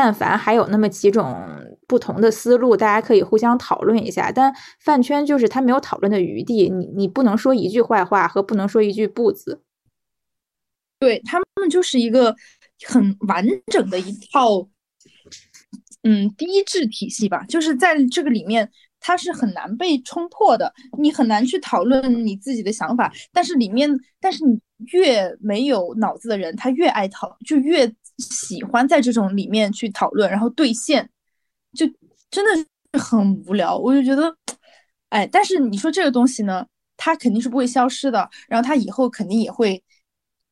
[0.00, 1.36] 但凡还有那么几种
[1.88, 4.30] 不同的思路，大家可以互相讨论一下。
[4.30, 9.60] 但饭圈就是他没有讨论的余地，你你不能说一句坏话和不能说一句不字。
[11.00, 12.36] 对他们就是一个
[12.86, 14.68] 很完整的一套，
[16.04, 18.70] 嗯，低质体系吧，就是在这个里面。
[19.00, 23.12] 它是很难被冲破的，你很难去讨论你自己的想法。
[23.32, 23.88] 但是里面，
[24.20, 24.60] 但是你
[24.92, 27.86] 越没有脑子的人，他越爱讨，就越
[28.18, 31.08] 喜欢在这种里面去讨论，然后兑现，
[31.72, 31.86] 就
[32.30, 33.76] 真的是很无聊。
[33.76, 34.36] 我就觉得，
[35.08, 36.66] 哎，但是你说这个东西呢，
[36.96, 39.82] 它肯定是不会消失的，然后它以后肯定也会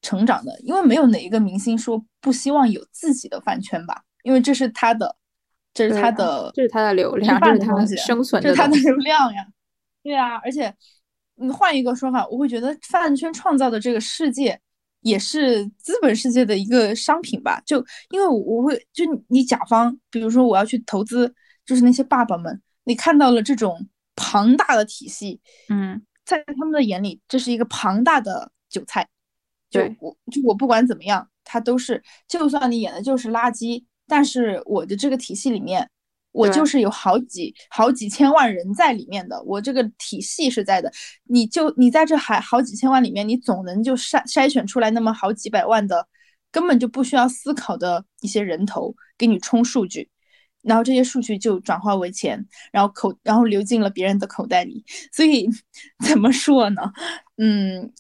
[0.01, 5.17] 成长的，因为没有哪一个明星说不希望有自己的饭圈吧，因为这是他的。
[5.75, 9.47] 这是他的，这是他的流量，这是他的生存的，这是他的流量呀。
[10.03, 10.75] 对啊，而且
[11.35, 14.59] 你换一个说法，我会觉得饭圈创造的这个世界
[15.07, 17.63] 也是资本世界的一个商品吧。
[17.65, 17.79] 就
[18.11, 21.33] 因为我会，就你甲方，比如说我要去投资，
[21.65, 29.09] 就是那些爸爸们，你看到了这种庞大的体系，嗯，在他们的眼里，这是一个庞大的韭菜。
[29.71, 33.85] 就我，就我不管怎么样，他都是，就算你演的就是垃圾。
[34.09, 35.89] 但是我的这个体系里面，
[36.37, 40.93] 我就是有好几好几千万人在里面的，我这个体系是在的。
[41.25, 46.07] 你就你在这还好几千万里面，你总能就筛筛选出来那么好几百万的，
[46.53, 50.11] 根本就不需要思考的一些人头给你充数据，
[50.63, 54.85] 然后这些数据就转化为钱，然后口然后流进了别人的口袋里。
[55.13, 55.49] 所以
[56.07, 56.93] 怎么说呢？
[57.39, 57.91] 嗯，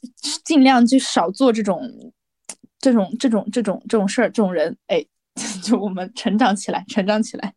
[0.44, 1.80] 尽量就少做这种
[2.78, 5.06] 这种这种这种这种事儿，这种人，哎。
[5.66, 7.52] 就我们成长起来，成长起来，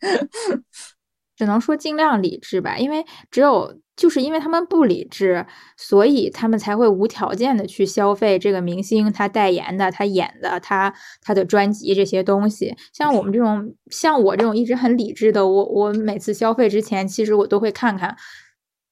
[1.38, 2.78] 只能说尽量理智吧。
[2.78, 5.46] 因为只有就是因为他们不理智，
[5.78, 12.76] 所以他们才会无条件的去消费这个明星他代言的、他演的、他他的专辑这些东西。
[12.94, 18.16] 像我们这种，像我这种一直很理智的，我我每次消费之前，其实我都会看看。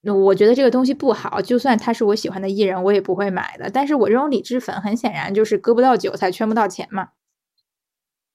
[0.03, 3.69] 我觉得这个东西不好，就算他是我喜欢的艺人，我也不会买的。
[3.69, 7.09] 但是我这种理智粉，很显然就是割不到韭菜，圈不到钱嘛。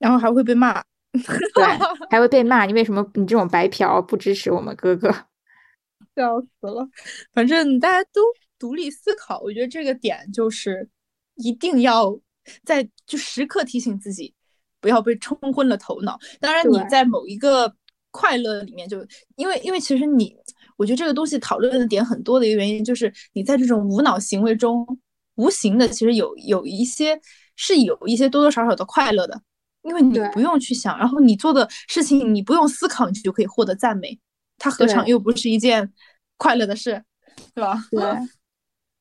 [0.02, 0.82] 然后还会被骂，
[1.54, 1.64] 对，
[2.10, 2.66] 还会被骂。
[2.66, 5.08] 你为什么你这种白嫖不支持我们哥哥？
[6.16, 6.86] 笑死了。
[7.32, 8.20] 反正大家都
[8.58, 10.88] 独立思考，我觉得这个点就是
[11.36, 12.18] 一定要
[12.64, 14.34] 在就时刻提醒自己，
[14.80, 16.18] 不要被冲昏了头脑。
[16.40, 17.72] 当然，你在某一个
[18.10, 20.36] 快乐里面，就因为因为其实你，
[20.76, 24.84] 我觉得这个东西讨论的点很多的一个原因，就是你在这种无脑行为中，
[25.36, 27.18] 无形的其实有有一些
[27.54, 29.40] 是有一些多多少少的快乐的。
[29.82, 34.18] 因为你不用去想，然后你做的事情你不用思考，你就可以获得赞美，
[34.58, 35.92] 它何尝又不是一件
[36.36, 37.02] 快乐的事，
[37.54, 37.84] 对吧？
[37.90, 38.00] 对。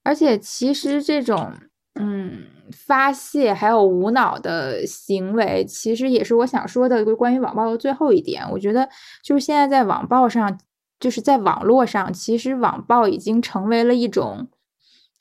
[0.03, 1.53] 而且其实这种
[1.99, 8.43] 嗯发泄还有无脑的行为，其实也是我想说的关于网暴的最后一点。
[8.49, 8.89] 我觉得
[9.23, 10.59] 就是现在在网暴上，
[10.99, 14.49] 就是在网络上，其实网暴已经成为了一种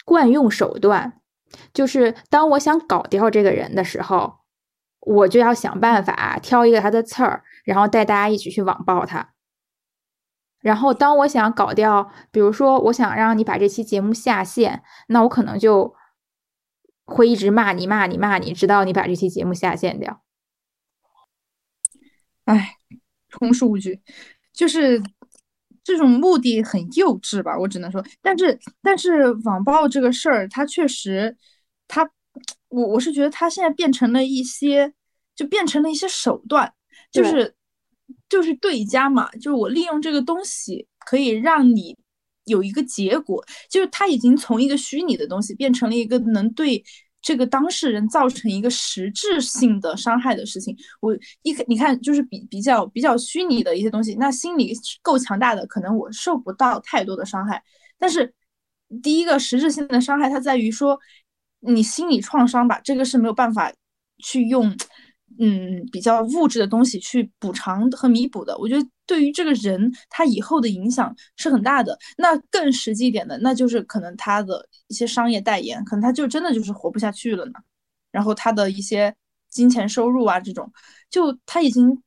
[0.06, 1.20] 惯用手段，
[1.74, 4.39] 就是当我想搞掉这个人的时候。
[5.00, 9.32] 我就要想办法挑一个他的刺儿，然后带大家一起去网暴他。
[10.60, 15.94] 然后当我想搞掉，比如说我想让你把这期节目下线，那我可能就
[17.06, 20.22] 会一直骂你、骂你、骂你，直到你把这期节目下线掉。
[22.44, 22.76] 哎，
[23.30, 24.02] 充数据
[24.52, 25.02] 就是
[25.82, 27.58] 这种目的很幼稚吧？
[27.58, 31.38] 我只能说，但是但是网暴这个事儿，它确实
[31.88, 32.10] 它。
[32.70, 34.92] 我我是觉得他现在变成了一些，
[35.36, 36.72] 就变成了一些手段，
[37.12, 37.54] 就是
[38.28, 41.96] 就是对家嘛，就是我利用这个东西可以让你
[42.44, 46.82] 有一个结果，就是他已经从一个虚拟的东西变成了一个能对
[47.20, 50.76] 这个当事人造成一个实质性的伤害的事情。
[51.00, 51.12] 我
[51.42, 57.62] 一你看，就是比比较比较虚拟的一些东西，那心理够强大的，可能我受不到太多的伤害。
[57.98, 58.32] 但是
[59.02, 60.96] 第一个实质性的伤害，它在于说。
[61.60, 63.72] 你心理创伤吧，这个是没有办法
[64.18, 64.74] 去用，
[65.38, 68.56] 嗯，比较物质的东西去补偿和弥补的。
[68.58, 71.98] 我觉得对于这个人，他以后的影响是很大的。
[72.16, 77.52] 那更实际一点的，那就是可能他的一些商业代言，可能他就真的就是活不下去了呢。
[78.10, 79.14] 然后他的一些
[79.48, 80.72] 金钱收入啊，这种，
[81.10, 82.02] 就他已经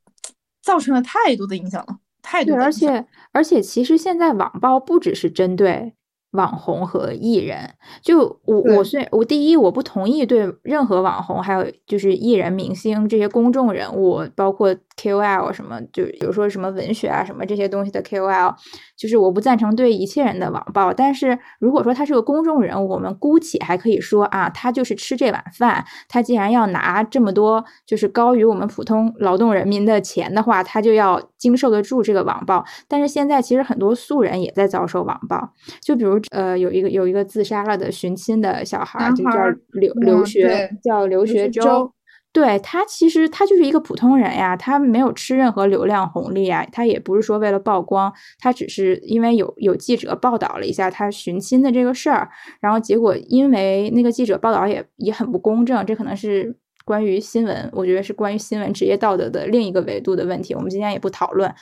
[0.62, 2.56] 造成了太多的影响了，太多。
[2.58, 5.94] 而且而且，其实现在网暴不只是针对。
[6.34, 18.56] 网红和艺人，就我我虽我第一我不同意对任何网红还有就是艺人明星这些公众人物，包括 KOL 什么，就比如说什么文学啊什么这些东西的 KOL，
[18.98, 20.94] 就是我不赞成对一切人的网暴。
[20.94, 25.86] 但是如果说他是个公众人物，我们姑且还可以说啊，他就是吃这碗饭。
[26.08, 32.64] 他既然要拿这么多就是高于我们普通劳动人民的钱的话，他就要经受得住这个网暴。
[32.88, 36.14] 但是现在其实很多素人也在遭受网暴，就比如。
[36.32, 39.32] 呃，有一个有一个自杀了的寻亲的小孩，就叫
[39.74, 41.92] 刘刘学，叫刘学周。
[42.34, 52.28] 对他其实他就是一个普通人呀，他没有吃任何流量红利啊，他也不是说为了曝光，他只是因为有有记者报道了一下他寻亲的这个事儿，
[52.60, 61.54] 然后结果因为那个记者报道也也很不公正，这可能是关于新闻，我觉得是关于新闻职业道德的另一个维度的问题，我们今天也不讨论。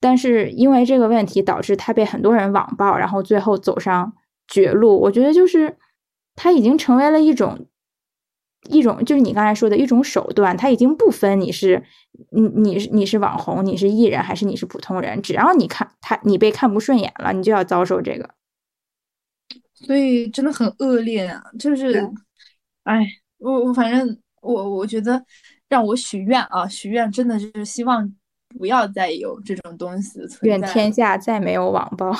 [0.00, 4.12] 但是因为这个问题导致他被很多人网暴，然后最后走上
[4.48, 5.76] 绝路，我觉得就是
[6.34, 7.68] 他已经成为了一种。
[8.68, 11.82] 一种就是你刚才说的一种手段，它已经不分你是
[12.30, 18.30] 你你是你是网红，你是艺人还是你是普通人，只要你看他你被看不顺眼了，你就要遭受这个。
[19.74, 21.42] 所以真的很恶劣啊！
[21.58, 22.06] 就是，
[22.84, 23.06] 哎，
[23.38, 25.24] 我我反正我我觉得
[25.70, 28.14] 让我许愿啊，许愿真的就是希望
[28.58, 32.14] 不要再有这种东西存在，愿天下再没有网暴。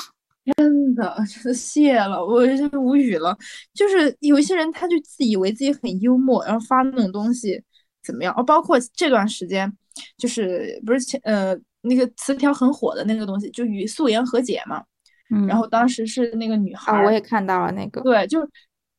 [0.91, 3.36] 真的，真 的谢了，我真是无语了。
[3.72, 7.62] 就是有一些人，他就自以为自己很幽默，然后发那种东西
[8.03, 8.34] 怎么样？
[8.36, 9.72] 哦，包括这段时间，
[10.16, 14.82] 就是不是前呃那个词条很火的那个东西，就与素颜和解嘛。
[15.30, 15.47] 嗯。
[15.47, 18.01] 然后当时是那个女孩，我也看到了那个。
[18.01, 18.49] 对，就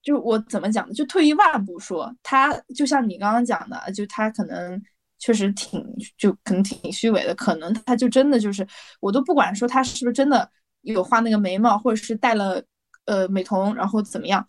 [0.02, 0.94] 就我怎么讲呢？
[0.94, 4.82] 就退一万步说，他就像你刚刚讲的，就他可能
[5.20, 5.84] 确实挺，
[6.18, 8.66] 就可能挺虚伪的，可能他就真的就是，
[9.00, 10.50] 我都不管说他是不是真的。
[10.82, 12.64] 有画那个眉毛，或者是戴了
[13.06, 14.46] 呃美瞳，然后怎么样？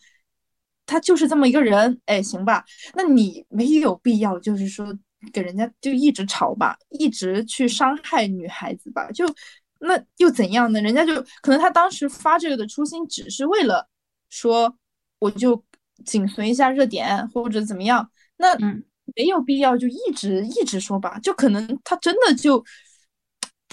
[0.86, 2.64] 他就是这么一个人，哎，行吧？
[2.94, 4.86] 那你没有必要，就是说
[5.32, 9.10] 给人家就一直吵吧，一直去伤害女孩子吧？
[9.12, 9.24] 就
[9.80, 10.80] 那又怎样呢？
[10.80, 13.88] 人家就可能他当时发这个的初心，只是为了
[14.28, 14.76] 说
[15.18, 15.64] 我就
[16.04, 18.10] 紧随一下热点或者怎么样？
[18.38, 18.58] 那
[19.14, 21.18] 没有必要就一直一直说吧？
[21.20, 22.64] 就可能他真的就。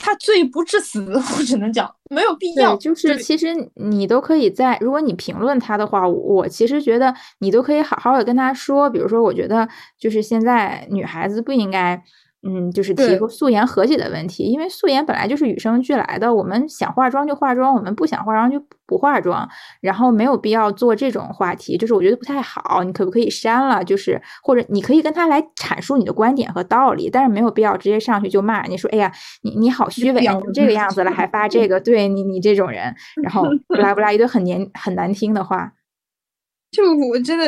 [0.02, 2.76] 他罪不至死，我只能讲没有必要。
[2.78, 12.04] 就是其实你都可以在，如果你评论他的话，我其实觉得你都可以好好的跟他说，比如说，我觉得就是现在女孩子不应该。
[12.42, 19.46] 嗯，就是提出素颜和解的问题，因为素颜本来就是与生俱来的，我们想化妆就化妆，我们不想化妆就不化妆，
[19.82, 23.84] 然后没有必要做这种话题，就是我觉得不太好，你可不可以删了？
[23.84, 29.12] 就是或者你可以跟他来阐述你的观点和道理，但是没有必要直接上去就骂，你说哎呀，
[29.42, 35.74] 你你好虚伪，你这个样子了还发这个，对你你这种人，然后不拉不拉一堆很年很难听的话，
[36.72, 37.46] 就我真的。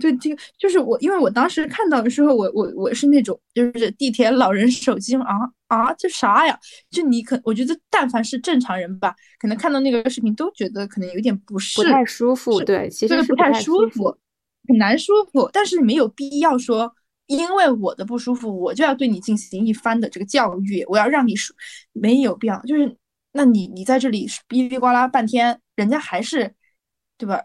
[0.00, 5.38] 对这个就是我，因为我当时看到的时候，我我我是那种就是地铁老人手机啊
[5.68, 6.58] 啊，这啥呀？
[6.90, 12.60] 就你可我觉得，但凡是正常人吧，可能看到那个视频都觉得可能有点不适，不太舒服。
[12.64, 14.16] 对，其实不太舒服，
[14.66, 15.48] 很难舒服。
[15.52, 16.92] 但是没有必要说，
[17.26, 21.54] 因为我的不舒服，我就要对你进行一番的这个教育，我要让你舒，
[21.92, 22.60] 没有必要。
[22.62, 22.96] 就是
[23.32, 26.52] 那你你在这里哔哩呱啦半天，人家还是
[27.16, 27.42] 对吧？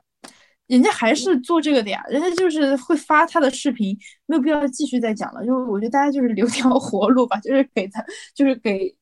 [0.70, 3.98] 人家还是做这个的呀，人家就是会发他的视频，
[4.28, 5.46] 没有必要继续再讲了。
[5.46, 8.06] 就是我觉得大家就是留条 活路吧，就是给他，
[8.36, 8.96] 就是给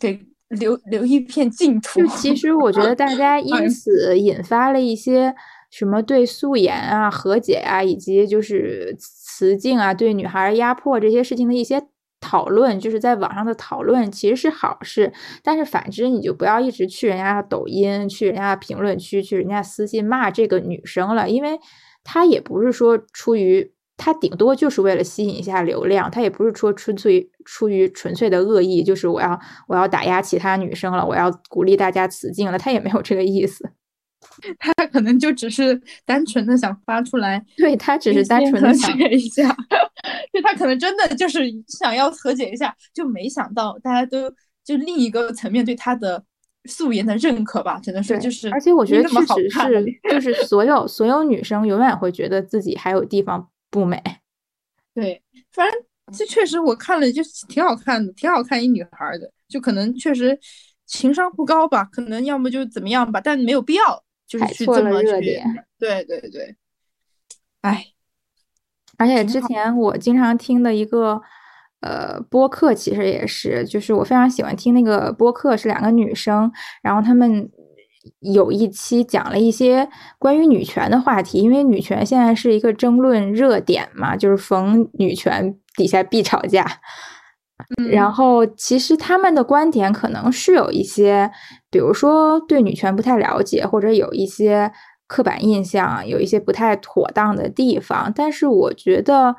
[0.00, 2.00] 给留留一片净土。
[2.00, 5.34] 就其实我觉得大家 因此引发了一些
[5.70, 11.82] 什么对素颜啊、和解啊，以及就是雌竞啊对女孩压迫这些事情的一些。
[12.26, 15.12] 讨论就是在网上的讨论其实是好事，
[15.42, 21.60] 但是反之你就不要一直去人家的抖音、去人家评论区、去人家私信骂这个女生了，因为
[22.02, 33.70] 她也不是说出于她顶多就是为了吸引一下流量，她也不是说纯粹出于纯粹的恶意，就是我要我要打压其他女生了，我要鼓励大家雌竞了，她也没有这个意思。
[34.58, 39.48] 他可能就只是单纯的想发出来，对他只是单纯的想一下，
[40.32, 44.30] 就他可能真的就是想要和解一下，就没想到大家都
[44.64, 46.22] 就另一个层面对他的
[46.66, 54.02] 素颜的认可吧，只能说就是，而且我觉得确实是，就是所有所有女生永远会觉得自己还有地方不美，
[54.94, 55.22] 对，
[55.52, 55.80] 反正
[56.16, 60.38] 这确实我看了就挺好看的，挺好看一女孩的，就可能确实
[60.86, 64.02] 情商不高吧，可能要么就怎么样吧，但没有必要。
[64.38, 66.56] 就是去这么热点，对对对，
[67.60, 67.86] 哎，
[68.98, 71.22] 而且之前我经常听的一个
[71.80, 76.50] 呃播客，其实也是，就是我非常喜欢听那个播客，是两个女生，
[76.82, 77.48] 然后她们
[78.18, 86.80] 有一期讲了一些关于女权的话题，因为女权现在是一个争论热点嘛，就是逢女权底下必吵架。
[87.88, 91.30] 然后，其实他们的观点可能是有一些，
[91.74, 94.70] 比如说对女权不太了解，或者有一些
[95.08, 98.12] 刻板印象，有一些不太妥当的地方。
[98.14, 99.34] 但是，我觉得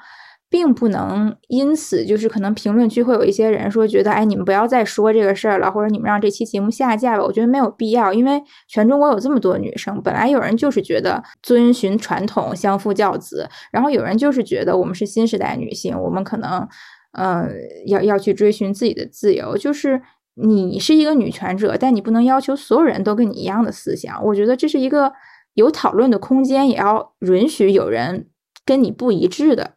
[0.49, 7.23] 并不能因此就是可能评论区会有一些人说觉得，哎，你们不要再说这个事儿了，或者你们让这期节目下架吧。
[7.23, 16.67] 我觉得没有必要，因为全中国有这么多女生，本来有人就是觉得遵循传统、相夫教子，然后有人就是觉得我们是新时代女性，我们可能，
[17.13, 17.47] 呃，
[17.85, 19.57] 要要去追寻自己的自由。
[19.57, 20.01] 就是
[20.35, 24.23] 你是一个女权者，但你不能要求所有人都跟你一样的思想。
[24.23, 25.11] 我觉得这是一个
[25.53, 28.29] 有讨论的空间，也要允许有人
[28.65, 29.75] 跟你不一致的。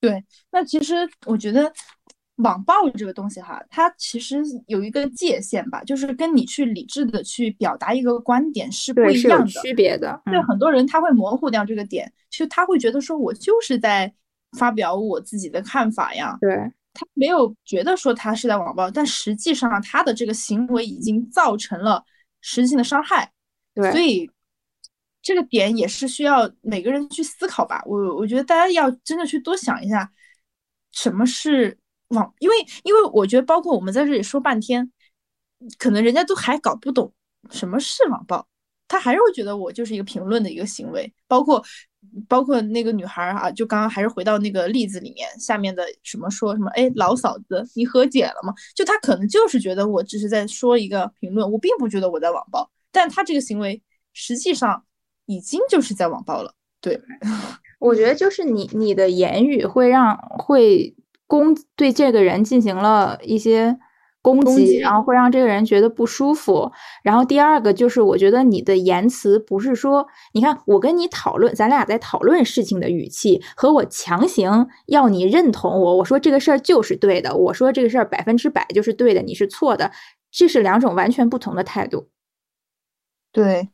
[0.00, 0.94] 对，那其实
[1.26, 1.72] 我觉得
[2.36, 10.20] 网暴这个东西哈，它其实有一个界限吧，就是跟你去理智的去表达一个观点是不一样的，区别的。
[10.24, 14.12] 对很多人他会模糊掉这个点，就他会觉得说我就是在
[14.58, 22.04] 发表我自己的看法呀，对他没有觉得说他是在网暴，但实际上他的这个行为已经造成了
[22.40, 23.32] 实质性的伤害，
[23.74, 24.30] 对，所以。
[25.24, 27.80] 这个点也是需要每个人去思考吧。
[27.86, 30.10] 我我觉得大家要真的去多想一下，
[30.90, 31.78] 什么是
[32.08, 34.90] 网，因为因为我觉得包括我们在这里说半天，
[35.78, 37.12] 可能人家都还搞不懂
[37.50, 38.44] 什么是网暴，
[38.92, 41.10] 他还是会觉得我就是一个评论的一个行为。
[41.26, 41.64] 包括
[42.28, 48.52] 包括那个女孩啊，就刚刚还是回到那个例子里面，下面的什么说什么，哎，老嫂子你和解了吗？
[48.74, 53.82] 就他可能就是觉得我只是在说一个评论，我并不觉得我在网暴，但他这个行为
[54.12, 54.84] 实际上。
[55.26, 57.00] 已经就是在网暴了，对，
[57.78, 60.94] 我觉得就是你你的言语会让会
[61.28, 63.78] 攻对这个人进行了一些
[64.22, 66.70] 攻击，然后会让这个人觉得不舒服。
[67.02, 79.90] 然后第二个就是我觉得你的言辞不是说，你看我跟你讨论，咱俩在讨论事情的语气和我强行要你认同我，我说这个事儿就是对的，我说这个事儿百分之百就是对的，你是错的，
[80.30, 82.08] 这是两种完全不同的态度。
[83.32, 83.71] 对。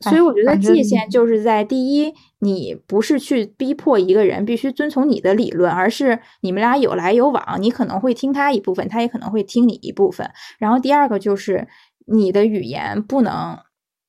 [0.00, 10.30] 所以我觉得界限就是在第一，你不是去逼迫一个人必须遵从你的理论，而是你们俩有来有往，你可能会听他一部分，他也可能会听你一部分。
[10.58, 11.66] 然后第二个就是
[12.06, 13.58] 你的语言不能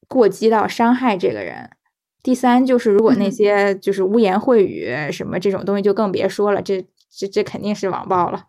[0.08, 1.72] 过激到伤害这个人。
[2.22, 8.46] 第三就是如果那些就是污言秽语什么这种东西就更别说了，这这这肯定是网暴了。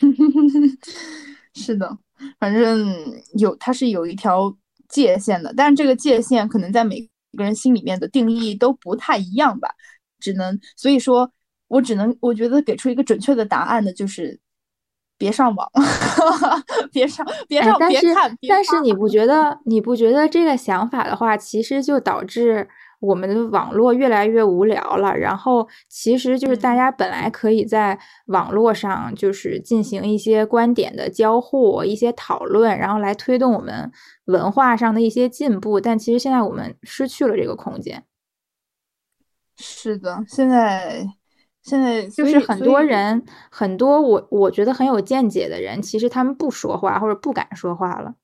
[1.54, 1.96] 是的，
[2.40, 2.92] 反正
[3.38, 4.56] 有它是有一条。
[4.88, 7.00] 界限的，但是这个界限可能在每
[7.36, 9.68] 个人心里面的定义都不太一样吧，
[10.18, 11.30] 只能所以说，
[11.68, 14.38] 我只能我觉得给出一个准确的答案的就是
[15.18, 15.70] 别上网，
[16.92, 18.36] 别上别上别看。
[18.48, 22.68] 但是你不觉得你不觉得这个想法的话，其实就导致。
[23.00, 33.90] 我们的网络越来越无聊了，然后其实就是大家本来可以在网络上就是进行一些观点的交互、一些讨论，然后来推动我们
[34.26, 38.04] 文化上的一些进步，但其实现在我们失去了这个空间。
[39.58, 41.06] 是的，现在
[41.62, 48.14] 现在就是很多人，很多我我觉得很有见解的人，其实他们不说话或者不敢说话了。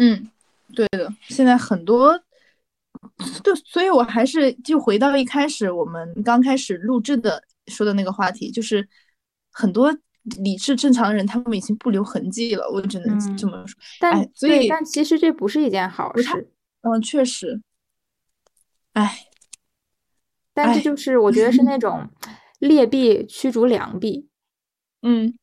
[0.00, 0.30] 嗯，
[0.74, 2.20] 对的，现在很多。
[3.42, 8.86] 对，所以我还是就回到一开始我们刚开始录制的说的那个话题，就是
[9.50, 9.94] 很多
[10.38, 13.78] 理智正常人，他们已经不留痕迹了，我只能这么说。
[14.00, 16.50] 但所以，但其实这不是一件好事。
[16.82, 17.60] 嗯，确实。
[18.92, 19.26] 哎，
[20.52, 22.08] 但这就是我觉得是那 种
[22.58, 24.28] 劣币驱逐良币。
[25.02, 25.36] 嗯，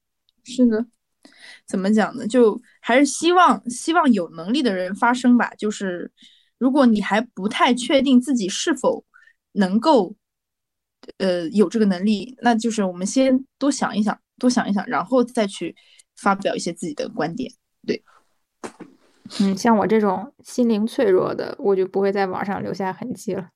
[0.43, 0.85] 是的。
[1.67, 2.27] 怎么讲呢？
[2.27, 6.11] 就还是希望希望有能力的人发声吧，就是。
[6.57, 9.03] 如果你还不太确定自己是否
[9.53, 10.15] 能够，
[11.17, 15.75] 呃，有这个能力，那就是我们先多想一想，多想一想，然后再去
[16.15, 17.51] 发表一些自己的观点。
[17.85, 18.03] 对，
[19.39, 23.49] 嗯，像我这种心灵脆弱的，我就不会在网上留下痕迹了。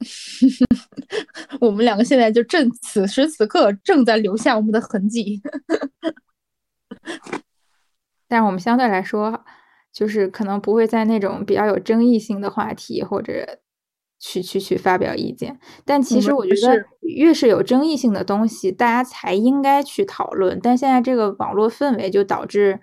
[1.60, 5.42] 我们两个现在就正此时此刻正在留下我们的痕迹，
[8.28, 9.44] 但是我们相对来说。
[9.98, 13.58] 就是可能不会在那种比较有争议性的话题或者
[14.20, 20.60] 去去去发表意见，但其实我觉得越是有争议性的东西，大家才应该去讨论。
[20.62, 22.78] 但现在这个网络氛围就导致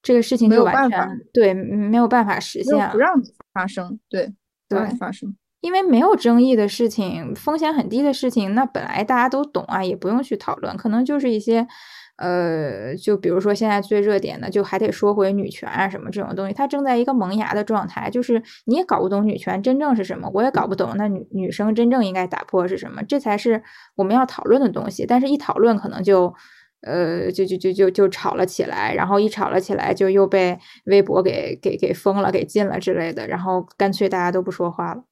[0.00, 3.12] 这个事情就完全对没有办法实现，不让
[3.52, 4.32] 发生，对
[4.66, 11.68] 对发生，因为没有争议的事情，风险很低的事情，那本来大家都懂啊，也不用去讨论，可能就是一些。
[12.16, 23.62] 呃，就比如说现在最热点的，就还得说回女权啊什么这种东西，它正在一个萌芽的状态，就是你也搞不懂女权真正是什么，我也搞不懂，那女女生真正应该打破是什么，这才是
[23.96, 25.04] 我们要讨论的东西。
[25.04, 26.32] 但是一讨论可能就，
[26.82, 35.02] 呃，就就就就就吵了起来，然后一吵了起来，就又被微博给给给封了、给禁了之类的，然后干脆大家都不说话了。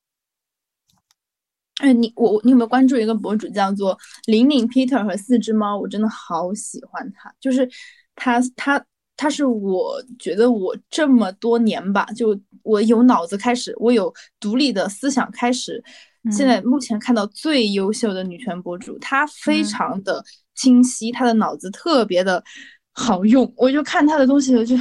[1.80, 5.76] 哎，你我你有没有关注一个博主叫做玲玲 Peter 和四只猫？
[5.76, 7.68] 我真的好喜欢他，就是
[8.14, 8.84] 他他
[9.16, 15.82] 他是我觉得我这么多年吧，就我有脑子开始，我有独立的思想开始，
[16.30, 20.22] 现在目前看到最优秀的女权博主，她非常的
[20.54, 22.44] 清晰，她的脑子特别的
[22.92, 24.76] 好用，我就看她的东西，就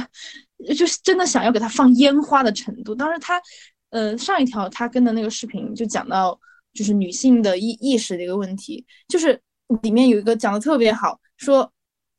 [0.74, 2.94] 就是真的想要给她放烟花的程度。
[2.94, 3.40] 当时她
[3.88, 6.38] 呃上一条她跟的那个视频就讲到。
[6.72, 9.40] 就是女性的意意识的一个问题，就是
[9.82, 11.70] 里面有一个讲的特别好，说，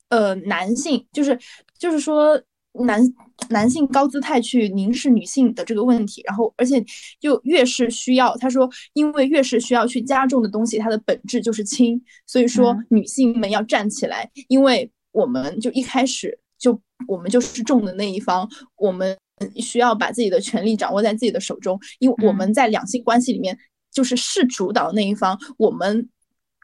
[0.09, 1.37] 呃，男性就是
[1.77, 2.39] 就是说
[2.85, 3.01] 男
[3.49, 6.83] 男性高姿态去凝视女性的这个问题，然后而且
[7.19, 19.17] 就越是需要，他说，因为越是需要去加重的东西，它的本质就是轻，所以说女性们要站起来，因为我们就一开始就我们就是重的那一方，我们
[19.57, 23.57] 需要把自己的权利掌握在自己的手中，因为我们在两性关系里面。
[23.93, 26.09] 就是是主导那一方，我们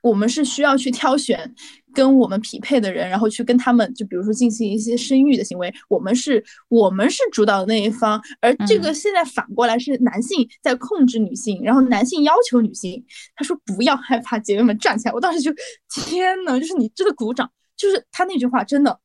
[0.01, 1.53] 我们是需要去挑选
[1.93, 5.73] 跟我们匹配的人，然后去跟他们，就比如说进行一些生育的行为。
[5.89, 13.05] 我们是我们是主导的那一方，而这个现在反过来是男性在控制女性，然后男性要求女性，
[13.35, 15.13] 他说不要害怕，姐妹们站起来。
[15.13, 15.51] 我当时就
[15.93, 18.99] 天呐，就是你这个鼓掌，就是他那句话真的，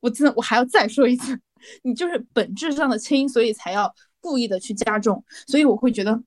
[0.00, 1.38] 我真的我还要再说一次，
[1.82, 6.22] 你就是本质上的轻，所以才要故意的去加重，所以我会觉得。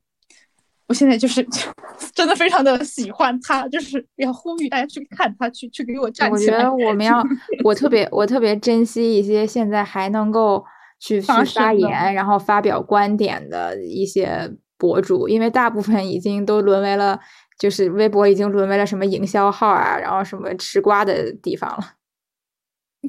[0.87, 1.45] 我现在就是
[2.15, 6.57] 真的非常的喜欢他，就是要呼吁大家去看他，去去给我站起来。
[6.57, 7.21] 我觉得我们要，
[7.63, 10.63] 我特别我特别珍惜一些现在还能够
[10.99, 17.19] 去去发言，然后发表观点的一些博主，因为大部分已经都沦为了，
[17.59, 21.95] 就是微博已经沦为了什么营销号啊，然后什么吃瓜的地方了。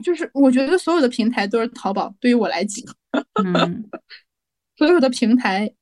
[0.03, 2.85] 就是我觉得所有的平台都是淘宝，对于我来讲，
[3.45, 3.85] 嗯，
[4.77, 5.73] 所有的平台。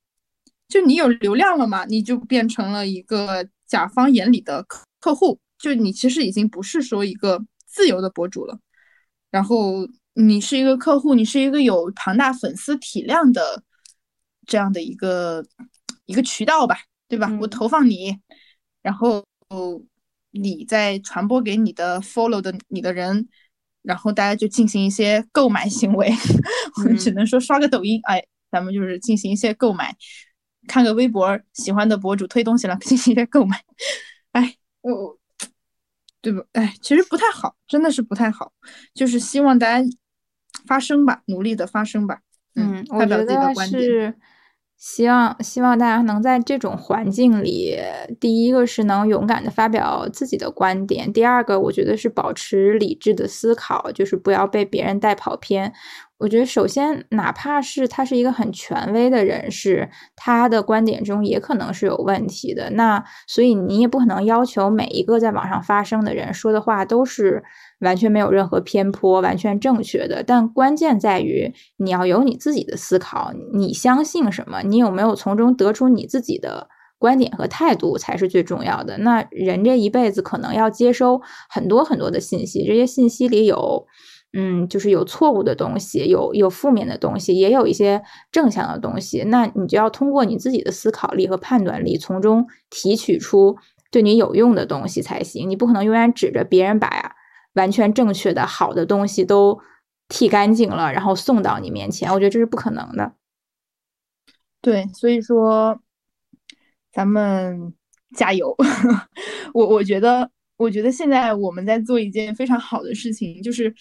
[0.67, 8.59] 就你有流量了嘛，你就变成了一个甲方眼里的客客户，就你其实已经不是说一个自由的博主了，
[9.31, 13.63] 然后你是一个客户，你是一个有庞大粉丝体量的
[14.45, 15.45] 这样的一个
[16.05, 17.29] 一个渠道吧，对吧？
[17.39, 18.17] 我投放你，
[18.81, 19.23] 然后
[20.31, 23.29] 你再传播给你的 follow 的你的人，
[23.83, 26.11] 然后大家就进行一些购买行为，
[26.83, 29.95] 我只能说刷个抖音，哎，咱们就是进行一些购买。
[30.67, 33.63] 看个微博，喜欢的博主推东西了，进行一些购买。
[34.33, 35.17] 哎，我，
[36.21, 36.45] 对不？
[36.51, 38.51] 哎，其实不太好，真的是不太好。
[38.93, 39.89] 就是希望大家
[40.67, 42.19] 发声吧，努力的发声吧。
[42.55, 44.13] 嗯，我觉得是
[44.77, 47.75] 希望希望大家能在这种环境里，
[48.19, 55.73] 第一个是能勇敢的发表自己的观点，第二个我觉得是保持理智的思考，就是不要被别人带跑偏。
[56.19, 62.71] 我觉得，首先，哪怕是他是一个很权威的人士，他的观点中也可能是有问题的。
[62.71, 67.43] 那所以你也不可能要求每一个在网上发声的人说的话都是
[67.79, 70.23] 完全没有任何偏颇、完全正确的。
[70.23, 76.67] 但关键在于你要有你自己的思考，你相信什么，你有没有从中得出你自己的
[76.97, 78.97] 观点和态度才是最重要的。
[78.97, 83.85] 那人这一辈子可能要接收很多很多的信息，这些信息里有。
[84.37, 89.23] 嗯，就是有错误的东西，有有负面的东西，也有一些正向的东西。
[89.23, 93.55] 那你就要通过你自己的思考力和判断力，从中提取出
[93.89, 95.49] 对你有用的东西才行。
[95.49, 97.15] 你不可能永远指着别人把
[97.53, 99.59] 完全正确的好的东西都
[100.07, 102.11] 剃干净了，然后送到你面前。
[102.11, 103.13] 我觉得这是不可能的。
[104.61, 105.79] 对，所以说
[106.91, 107.73] 咱们
[108.15, 108.55] 加油。
[109.53, 113.73] 我我觉得，我觉得现在我们在做一件非常好的事情，就是。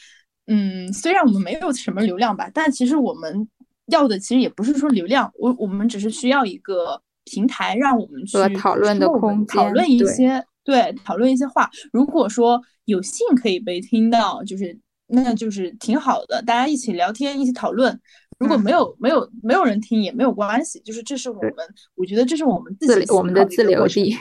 [0.48, 3.48] 嗯，虽然我们没有什么流量吧，但其实我们
[3.86, 11.70] 要的其实也不是说流量，我我们只是需要一个平台，让我们去讨论的空间，讨论一些对，讨论一些话。
[11.92, 14.76] 如果说有幸可以被听到，就是
[15.06, 17.98] 那就是挺好的，大家一起聊天，一起讨论。
[18.40, 21.52] 如果没有没有没有人听也没有关系，就是这是我们，
[21.94, 24.14] 我觉得这是我们自己我们的自留地。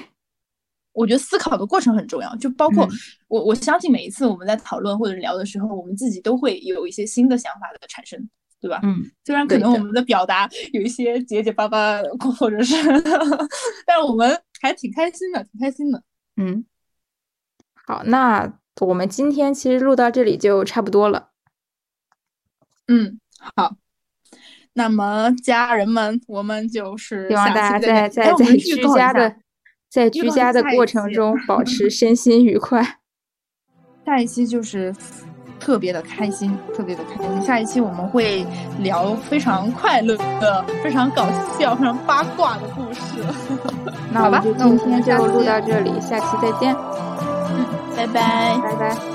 [0.94, 2.88] 我觉得思考的过程很重要，就包括
[3.28, 8.18] 我，我相信每一次我们在讨论或者聊的时候，我们自己都会有一些新的想法的产生，
[8.62, 8.80] 对吧？
[8.84, 12.02] 嗯，虽然可能我们的表达有一些结结巴巴，
[12.40, 12.76] 或者是，
[13.86, 16.02] 但我们还挺开心的，挺开心的。
[16.38, 16.66] 嗯，
[17.74, 21.30] 好，那我们今天其实录到这里就差不多了。
[22.88, 23.20] 嗯，
[23.56, 23.76] 好，
[24.74, 29.38] 那么家人们，我们就是希望大家在在在居家的。
[29.88, 33.00] 在居家的过程中，保持 身心愉快。
[34.06, 34.94] 下一期就是
[35.60, 37.42] 特别的开心，特别的开心。
[37.42, 38.46] 下一期我们会
[38.80, 41.26] 聊非常快乐的、非常搞
[41.58, 43.02] 笑、非常八卦的故事。
[44.12, 46.76] 那我们就今天就录到这里，下期再见。
[47.50, 47.66] 嗯，
[47.96, 49.15] 拜拜，拜拜。